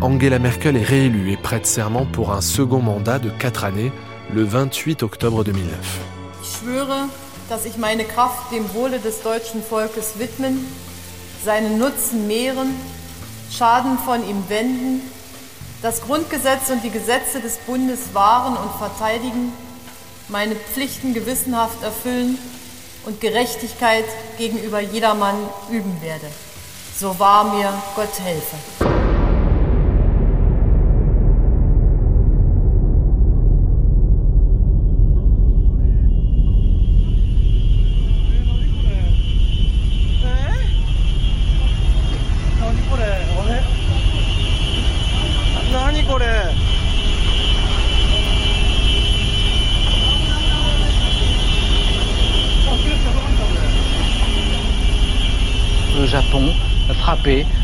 [0.06, 3.92] Angela Merkel est réélue et prête serment pour un second mandat de 4 années
[4.32, 5.76] le 28 octobre 2009.
[7.50, 10.64] dass ich meine Kraft dem Wohle des deutschen Volkes widmen,
[11.44, 12.76] seinen Nutzen mehren,
[13.50, 15.02] Schaden von ihm wenden,
[15.82, 19.54] das Grundgesetz und die Gesetze des Bundes wahren und verteidigen,
[20.30, 22.38] meine Pflichten gewissenhaft erfüllen
[23.08, 24.06] und Gerechtigkeit
[24.38, 25.38] gegenüber jedermann
[25.72, 26.28] üben werde.
[26.96, 28.95] So wahr mir Gott helfe.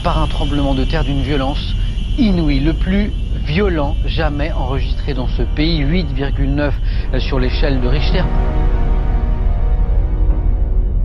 [0.01, 1.75] Par un tremblement de terre d'une violence
[2.17, 3.13] inouïe, le plus
[3.45, 8.23] violent jamais enregistré dans ce pays, 8,9 sur l'échelle de Richter.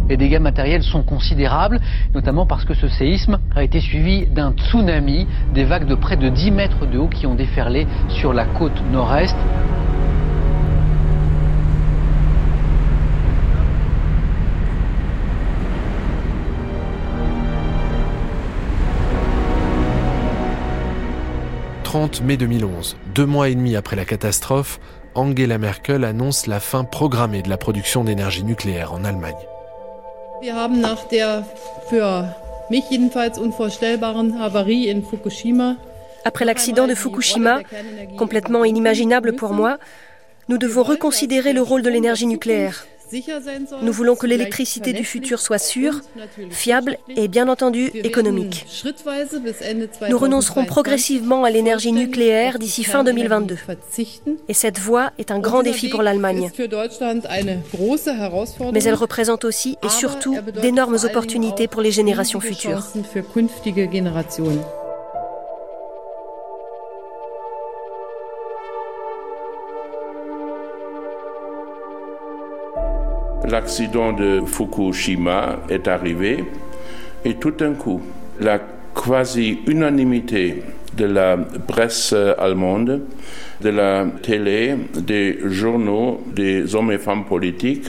[0.09, 1.81] Les dégâts matériels sont considérables,
[2.15, 6.29] notamment parce que ce séisme a été suivi d'un tsunami, des vagues de près de
[6.29, 9.37] 10 mètres de haut qui ont déferlé sur la côte nord-est.
[21.97, 24.81] 30 mai 2011, deux mois et demi après la catastrophe,
[25.15, 29.39] Angela Merkel annonce la fin programmée de la production d'énergie nucléaire en Allemagne.
[30.43, 31.47] Wir haben nach der
[31.89, 32.29] für
[32.69, 35.77] mich jedenfalls unvorstellbaren Havarie in Fukushima
[36.27, 37.61] après l'accident de Fukushima,
[38.19, 39.79] complètement inimaginable pour moi,
[40.51, 42.87] nous devons reconsidérer le rôle de l'énergie nucléaire.
[43.83, 46.01] Nous voulons que l'électricité du futur soit sûre,
[46.51, 48.67] fiable et bien entendu économique.
[50.09, 53.57] Nous renoncerons progressivement à l'énergie nucléaire d'ici fin 2022.
[54.49, 56.51] Et cette voie est un grand défi pour l'Allemagne.
[58.73, 62.83] Mais elle représente aussi et surtout d'énormes opportunités pour les générations futures.
[73.49, 76.45] L'accident de Fukushima est arrivé
[77.25, 78.01] et tout d'un coup,
[78.41, 78.61] la
[78.95, 80.63] quasi-unanimité
[80.97, 81.37] de la
[81.67, 83.03] presse allemande,
[83.61, 87.89] de la télé, des journaux, des hommes et femmes politiques,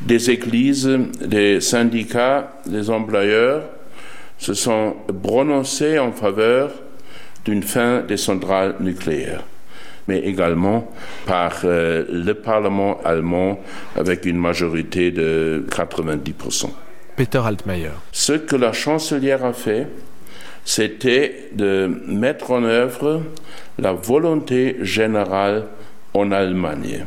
[0.00, 0.90] des églises,
[1.24, 3.62] des syndicats, des employeurs
[4.38, 6.70] se sont prononcés en faveur
[7.44, 9.44] d'une fin des centrales nucléaires
[10.08, 10.90] mais également
[11.26, 13.60] par euh, le Parlement allemand
[13.96, 16.70] avec une majorité de 90%.
[17.16, 17.90] Peter Altmaier.
[18.12, 19.86] Ce que la chancelière a fait,
[20.64, 23.22] c'était de mettre en œuvre
[23.78, 25.66] la volonté générale
[26.12, 27.06] en Allemagne,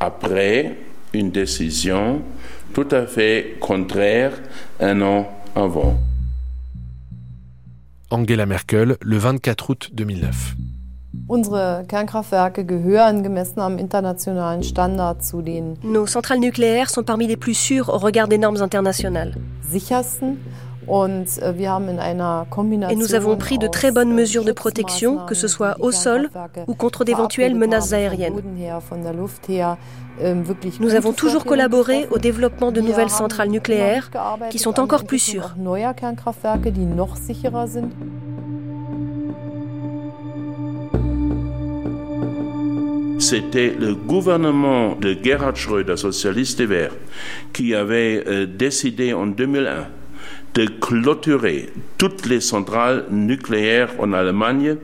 [0.00, 0.76] après
[1.12, 2.22] une décision
[2.74, 4.32] tout à fait contraire
[4.80, 5.98] un an avant.
[8.10, 10.54] Angela Merkel, le 24 août 2009.
[15.82, 19.34] Nos centrales nucléaires sont parmi les plus sûres au regard des normes internationales.
[19.68, 21.52] äh,
[22.90, 26.30] Et nous avons pris de très bonnes mesures de protection, que ce soit au sol
[26.68, 28.40] ou contre d'éventuelles menaces aériennes.
[30.18, 30.44] Ähm,
[30.80, 34.10] nous avons toujours collaboré au développement de nouvelles centrales nucléaires
[34.50, 35.54] qui sont encore plus sûres.
[43.18, 46.92] C'était le gouvernement de Gerhard Schröder, socialiste et vert,
[47.52, 49.86] qui avait euh, décidé en 2001
[50.54, 54.76] de clôturer toutes les centrales nucléaires en Allemagne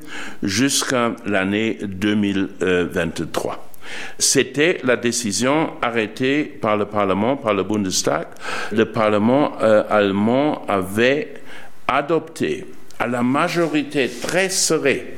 [0.43, 3.71] jusqu'à l'année 2023.
[4.19, 8.27] C'était la décision arrêtée par le Parlement, par le Bundestag.
[8.73, 11.35] Le Parlement euh, allemand avait
[11.89, 12.67] adopté
[12.99, 15.17] à la majorité très serrée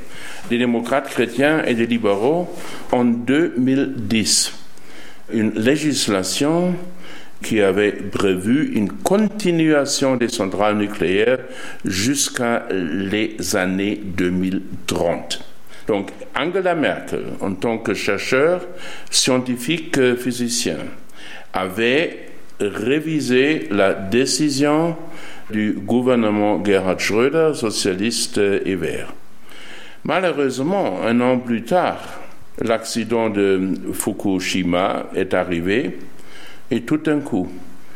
[0.50, 2.48] des démocrates chrétiens et des libéraux
[2.92, 4.52] en 2010.
[5.32, 6.74] Une législation
[7.42, 11.38] qui avait prévu une continuation des centrales nucléaires
[11.84, 15.44] jusqu'à les années 2030.
[15.86, 18.62] Donc Angela Merkel, en tant que chercheur
[19.10, 20.78] scientifique physicien,
[21.52, 22.28] avait
[22.60, 24.96] révisé la décision
[25.50, 29.12] du gouvernement Gerhard Schröder, socialiste et vert.
[30.06, 31.96] Malheureusement, un an plus tard,
[32.60, 35.98] l'accident de Fukushima est arrivé
[36.70, 37.48] et tout d'un coup,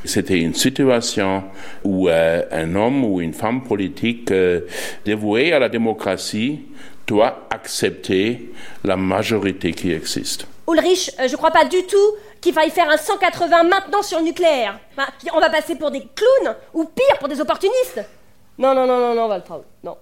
[0.07, 1.45] c'était une situation
[1.85, 4.61] où euh, un homme ou une femme politique euh,
[5.05, 6.63] dévouée à la démocratie
[7.07, 8.53] doit accepter
[8.85, 10.47] la majorité qui existe.
[10.67, 14.19] Ulrich, euh, je ne crois pas du tout qu'il faille faire un 180 maintenant sur
[14.19, 14.79] le nucléaire.
[15.35, 18.01] on va passer pour des clowns ou pire pour des opportunistes.
[18.57, 19.97] Non, non, non, non, non, Valtraud, non.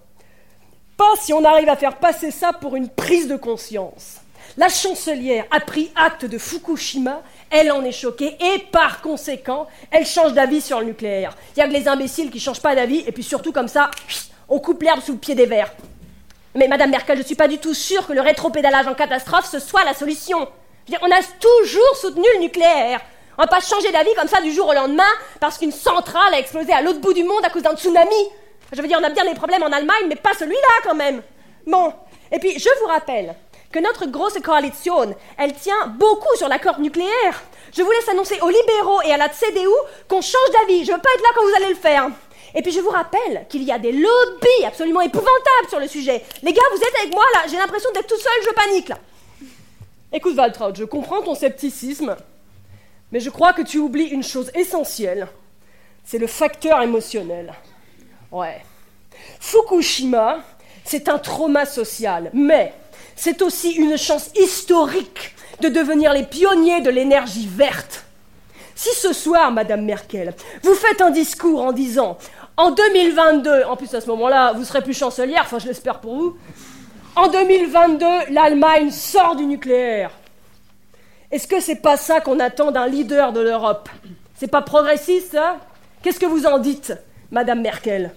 [0.97, 4.17] Pas si on arrive à faire passer ça pour une prise de conscience.
[4.57, 10.07] La chancelière a pris acte de Fukushima, elle en est choquée et par conséquent, elle
[10.07, 11.37] change d'avis sur le nucléaire.
[11.55, 13.91] Il y a que les imbéciles qui changent pas d'avis et puis surtout comme ça,
[14.49, 15.75] on coupe l'herbe sous le pied des verts.
[16.55, 19.47] Mais Madame Merkel, je ne suis pas du tout sûre que le rétropédalage en catastrophe
[19.51, 20.49] ce soit la solution.
[21.03, 23.03] on a toujours soutenu le nucléaire.
[23.37, 25.03] On va pas changer d'avis comme ça du jour au lendemain
[25.41, 28.31] parce qu'une centrale a explosé à l'autre bout du monde à cause d'un tsunami.
[28.73, 31.23] Je veux dire, on a bien des problèmes en Allemagne, mais pas celui-là quand même.
[31.67, 31.93] Bon,
[32.33, 33.35] et puis je vous rappelle
[33.71, 37.43] que notre grosse coalition, elle tient beaucoup sur l'accord nucléaire.
[37.73, 39.69] Je vous laisse annoncer aux libéraux et à la CDU
[40.09, 40.85] qu'on change d'avis.
[40.85, 42.09] Je veux pas être là quand vous allez le faire.
[42.55, 46.23] Et puis je vous rappelle qu'il y a des lobbies absolument épouvantables sur le sujet.
[46.43, 48.99] Les gars, vous êtes avec moi là J'ai l'impression d'être tout seul, je panique là.
[50.13, 52.17] Écoute Valtraud, je comprends ton scepticisme,
[53.13, 55.29] mais je crois que tu oublies une chose essentielle.
[56.05, 57.53] C'est le facteur émotionnel.
[58.37, 58.63] Ouais.
[59.41, 60.41] Fukushima,
[60.85, 62.75] c'est un trauma social, mais
[63.15, 68.05] c'est aussi une chance historique de devenir les pionniers de l'énergie verte.
[68.75, 72.19] Si ce soir, Madame Merkel, vous faites un discours en disant
[72.59, 76.17] en 2022, en plus à ce moment-là, vous serez plus chancelière, enfin je l'espère pour
[76.17, 76.37] vous,
[77.15, 80.11] en 2022, l'Allemagne sort du nucléaire.
[81.31, 83.89] Est-ce que c'est pas ça qu'on attend d'un leader de l'Europe?
[84.35, 85.57] C'est pas progressiste, ça
[86.03, 86.93] Qu'est-ce que vous en dites,
[87.31, 88.13] Madame Merkel?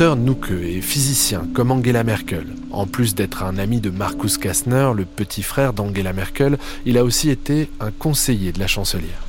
[0.00, 2.46] Günther Nuke est physicien comme Angela Merkel.
[2.70, 7.04] En plus d'être un ami de Markus Kastner, le petit frère d'Angela Merkel, il a
[7.04, 9.26] aussi été un conseiller de la chancelière.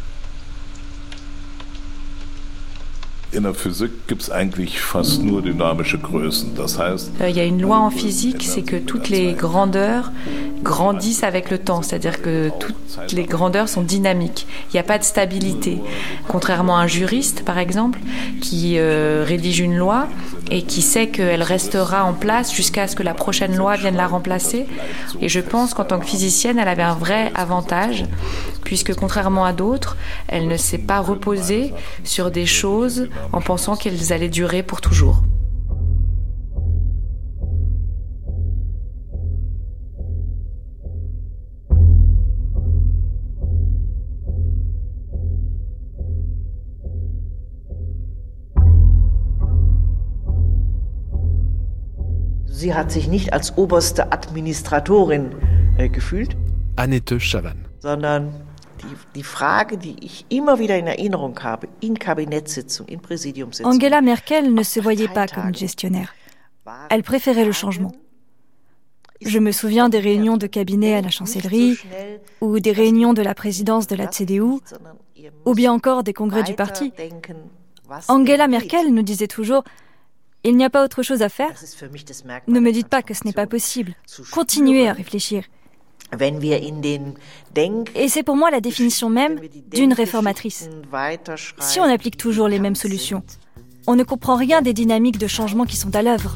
[7.22, 10.11] Euh, il y a une loi en physique, c'est que toutes les grandeurs
[10.63, 14.47] grandissent avec le temps, c'est-à-dire que toutes les grandeurs sont dynamiques.
[14.69, 15.80] Il n'y a pas de stabilité.
[16.28, 17.99] Contrairement à un juriste, par exemple,
[18.41, 20.07] qui euh, rédige une loi
[20.52, 24.06] et qui sait qu'elle restera en place jusqu'à ce que la prochaine loi vienne la
[24.06, 24.68] remplacer.
[25.22, 28.06] Et je pense qu'en tant que physicienne, elle avait un vrai avantage,
[28.64, 29.97] puisque contrairement à d'autres,
[30.28, 31.74] elle ne s'est pas reposée
[32.04, 35.24] sur des choses en pensant qu'elles allaient durer pour toujours.
[52.62, 55.32] Sie hat sich nicht als oberste Administratorin
[55.80, 56.38] äh, gefühlt,
[56.76, 57.66] Annette Chavan.
[57.80, 58.32] sondern
[58.84, 63.74] die, die Frage, die ich immer wieder in Erinnerung habe, in Kabinettssitzungen, in Präsidiumssitzungen.
[63.74, 66.14] Angela Merkel ne se voyait pas comme gestionnaire.
[66.91, 67.93] Elle préférait le changement.
[69.22, 71.80] Je me souviens des réunions de cabinet à la chancellerie,
[72.41, 74.59] ou des réunions de la présidence de la CDU,
[75.45, 76.93] ou bien encore des congrès du parti.
[78.07, 79.64] Angela Merkel nous disait toujours
[80.44, 81.52] Il n'y a pas autre chose à faire
[82.48, 83.96] Ne me dites pas que ce n'est pas possible.
[84.32, 85.44] Continuez à réfléchir.
[87.96, 89.39] Et c'est pour moi la définition même
[89.72, 90.70] d'une réformatrice.
[91.60, 93.24] Si on applique toujours les mêmes solutions,
[93.88, 96.36] on ne comprend rien des dynamiques de changement qui sont à l'œuvre.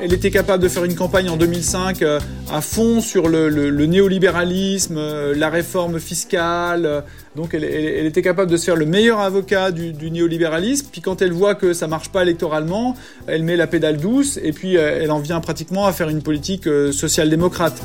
[0.00, 2.20] Elle était capable de faire une campagne en 2005 euh,
[2.52, 3.48] à fond sur le,
[3.86, 6.86] néolibéralisme, euh, la réforme fiscale.
[6.86, 7.00] Euh,
[7.34, 7.64] donc elle,
[8.06, 10.86] était capable de se faire le meilleur avocat du, néolibéralisme.
[10.92, 14.52] Puis quand elle voit que ça marche pas électoralement, elle met la pédale douce et
[14.52, 17.82] puis elle en vient pratiquement à faire une politique social-démocrate.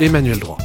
[0.00, 0.58] Emmanuel Droit.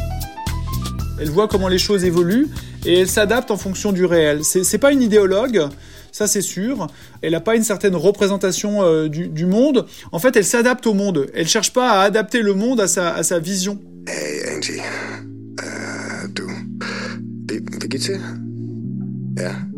[1.19, 2.47] Elle voit comment les choses évoluent
[2.85, 4.43] et elle s'adapte en fonction du réel.
[4.43, 5.67] C'est pas une idéologue,
[6.11, 6.87] ça c'est sûr.
[7.21, 9.85] Elle n'a pas une certaine représentation euh, du, monde.
[10.11, 11.27] En fait, elle s'adapte au monde.
[11.33, 13.79] Elle cherche pas à adapter le monde à sa, à sa vision.
[14.07, 14.81] Hey Angie,
[16.33, 16.43] du,
[17.49, 18.19] wie, wie geht's dir?
[19.37, 19.72] Ja.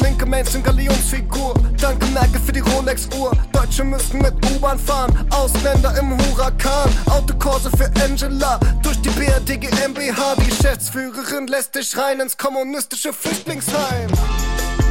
[0.00, 1.54] Linke Menschen, Galionsfigur.
[1.80, 3.32] Danke Merkel für die Rolex-Uhr.
[3.52, 5.12] Deutsche müssen mit U-Bahn fahren.
[5.30, 6.90] Ausländer im Huracan.
[7.06, 8.58] Autokurse für Angela.
[8.82, 10.34] Durch die BRD GmbH.
[10.36, 14.10] Die Geschäftsführerin lässt dich rein ins kommunistische Flüchtlingsheim.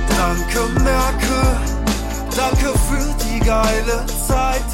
[0.09, 1.82] Danke Merkel.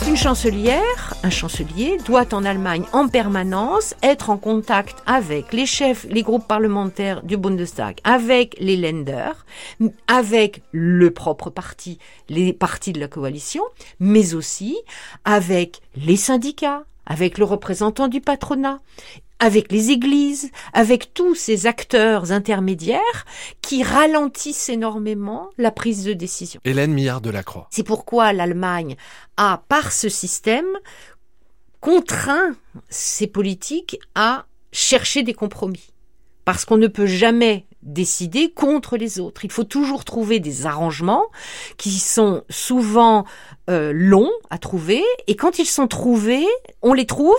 [0.07, 6.05] Une chancelière, un chancelier, doit en Allemagne en permanence être en contact avec les chefs,
[6.09, 9.31] les groupes parlementaires du Bundestag, avec les Länder,
[10.07, 11.99] avec le propre parti,
[12.29, 13.63] les partis de la coalition,
[13.99, 14.77] mais aussi
[15.25, 18.79] avec les syndicats, avec le représentant du patronat
[19.39, 23.25] avec les églises, avec tous ces acteurs intermédiaires
[23.61, 26.59] qui ralentissent énormément la prise de décision.
[26.65, 27.67] Hélène Millard de la Croix.
[27.71, 28.95] C'est pourquoi l'Allemagne
[29.37, 30.67] a, par ce système,
[31.79, 32.55] contraint
[32.89, 35.91] ses politiques à chercher des compromis.
[36.45, 39.45] Parce qu'on ne peut jamais décider contre les autres.
[39.45, 41.25] Il faut toujours trouver des arrangements
[41.77, 43.25] qui sont souvent
[43.69, 46.45] euh, longs à trouver, et quand ils sont trouvés,
[46.81, 47.37] on les trouve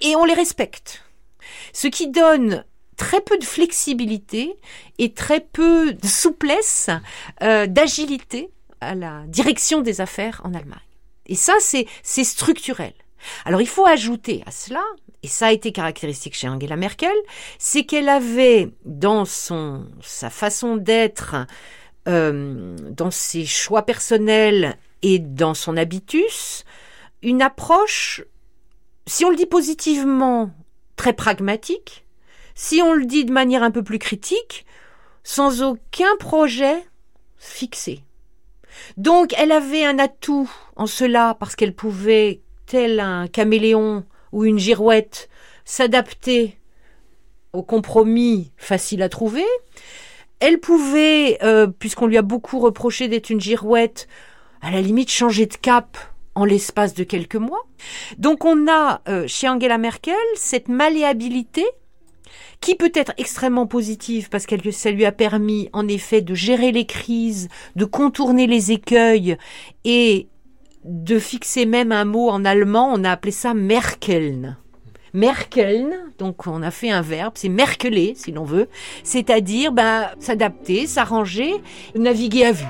[0.00, 1.02] et on les respecte
[1.74, 2.64] ce qui donne
[2.96, 4.56] très peu de flexibilité
[4.98, 6.88] et très peu de souplesse,
[7.42, 8.48] euh, d'agilité
[8.80, 10.78] à la direction des affaires en Allemagne.
[11.26, 12.92] Et ça, c'est, structurel.
[13.44, 14.82] Alors il faut ajouter à cela,
[15.22, 17.16] et ça a été caractéristique chez Angela Merkel,
[17.58, 21.34] c'est qu'elle avait dans son, sa façon d'être,
[22.06, 26.64] euh, dans ses choix personnels et dans son habitus,
[27.22, 28.22] une approche,
[29.06, 30.50] si on le dit positivement,
[30.96, 32.06] très pragmatique,
[32.54, 34.66] si on le dit de manière un peu plus critique,
[35.22, 36.84] sans aucun projet
[37.36, 38.04] fixé.
[38.96, 44.58] Donc elle avait un atout en cela parce qu'elle pouvait, tel un caméléon ou une
[44.58, 45.28] girouette,
[45.64, 46.58] s'adapter
[47.52, 49.44] au compromis facile à trouver.
[50.40, 54.08] Elle pouvait, euh, puisqu'on lui a beaucoup reproché d'être une girouette,
[54.60, 55.96] à la limite changer de cap
[56.34, 57.66] en l'espace de quelques mois.
[58.18, 61.64] Donc on a euh, chez Angela Merkel cette malléabilité
[62.60, 66.72] qui peut être extrêmement positive parce que ça lui a permis en effet de gérer
[66.72, 69.36] les crises, de contourner les écueils
[69.84, 70.28] et
[70.84, 74.56] de fixer même un mot en allemand, on a appelé ça Merkeln.
[75.14, 78.68] Merkeln, donc on a fait un verbe, c'est merkeler si l'on veut,
[79.04, 81.54] c'est-à-dire ben, s'adapter, s'arranger,
[81.94, 82.64] naviguer à vue.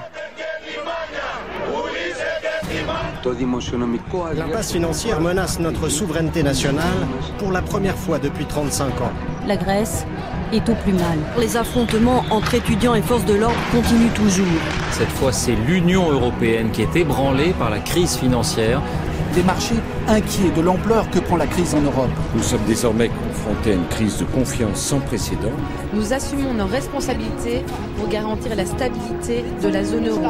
[4.37, 7.07] L'impasse financière menace notre souveraineté nationale
[7.39, 9.13] pour la première fois depuis 35 ans.
[9.47, 10.05] La Grèce
[10.53, 11.19] est au plus mal.
[11.39, 14.47] Les affrontements entre étudiants et forces de l'ordre continuent toujours.
[14.91, 18.83] Cette fois, c'est l'Union européenne qui est ébranlée par la crise financière
[19.35, 19.75] des marchés
[20.07, 22.11] inquiets de l'ampleur que prend la crise en Europe.
[22.35, 25.53] Nous sommes désormais confrontés à une crise de confiance sans précédent.
[25.93, 27.65] Nous assumons nos responsabilités
[27.99, 30.23] pour garantir la stabilité de la zone euro.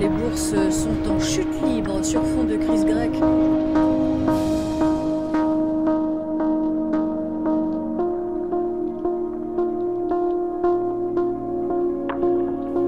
[0.00, 3.20] Les bourses sont en chute libre sur fond de crise grecque.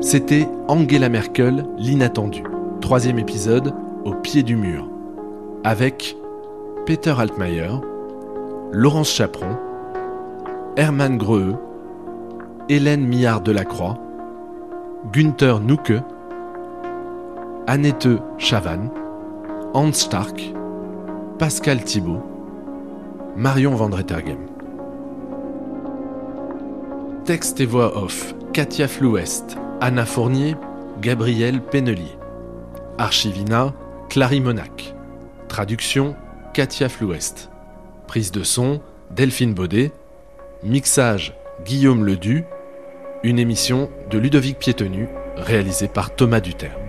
[0.00, 2.42] C'était Angela Merkel, l'inattendu.
[2.80, 4.88] Troisième épisode, au pied du mur,
[5.64, 6.16] avec
[6.86, 7.70] Peter Altmaier,
[8.72, 9.56] Laurence Chaperon,
[10.76, 11.54] Hermann Greux,
[12.68, 13.96] Hélène Millard Delacroix,
[15.12, 15.94] Günther Nucke,
[17.66, 18.90] Annette Chavannes,
[19.72, 20.52] Hans Stark,
[21.38, 22.22] Pascal Thibault,
[23.36, 24.38] Marion Vandretergem.
[27.24, 30.56] Texte et voix off Katia Flouest, Anna Fournier,
[31.00, 32.18] Gabriel Pennelier.
[32.98, 33.72] Archivina
[34.14, 34.94] Clary Monac.
[35.48, 36.14] Traduction
[36.52, 37.50] Katia Flouest.
[38.06, 39.90] Prise de son Delphine Baudet.
[40.62, 41.34] Mixage
[41.64, 42.44] Guillaume Ledu.
[43.24, 46.83] Une émission de Ludovic Piétenu réalisée par Thomas Duterme.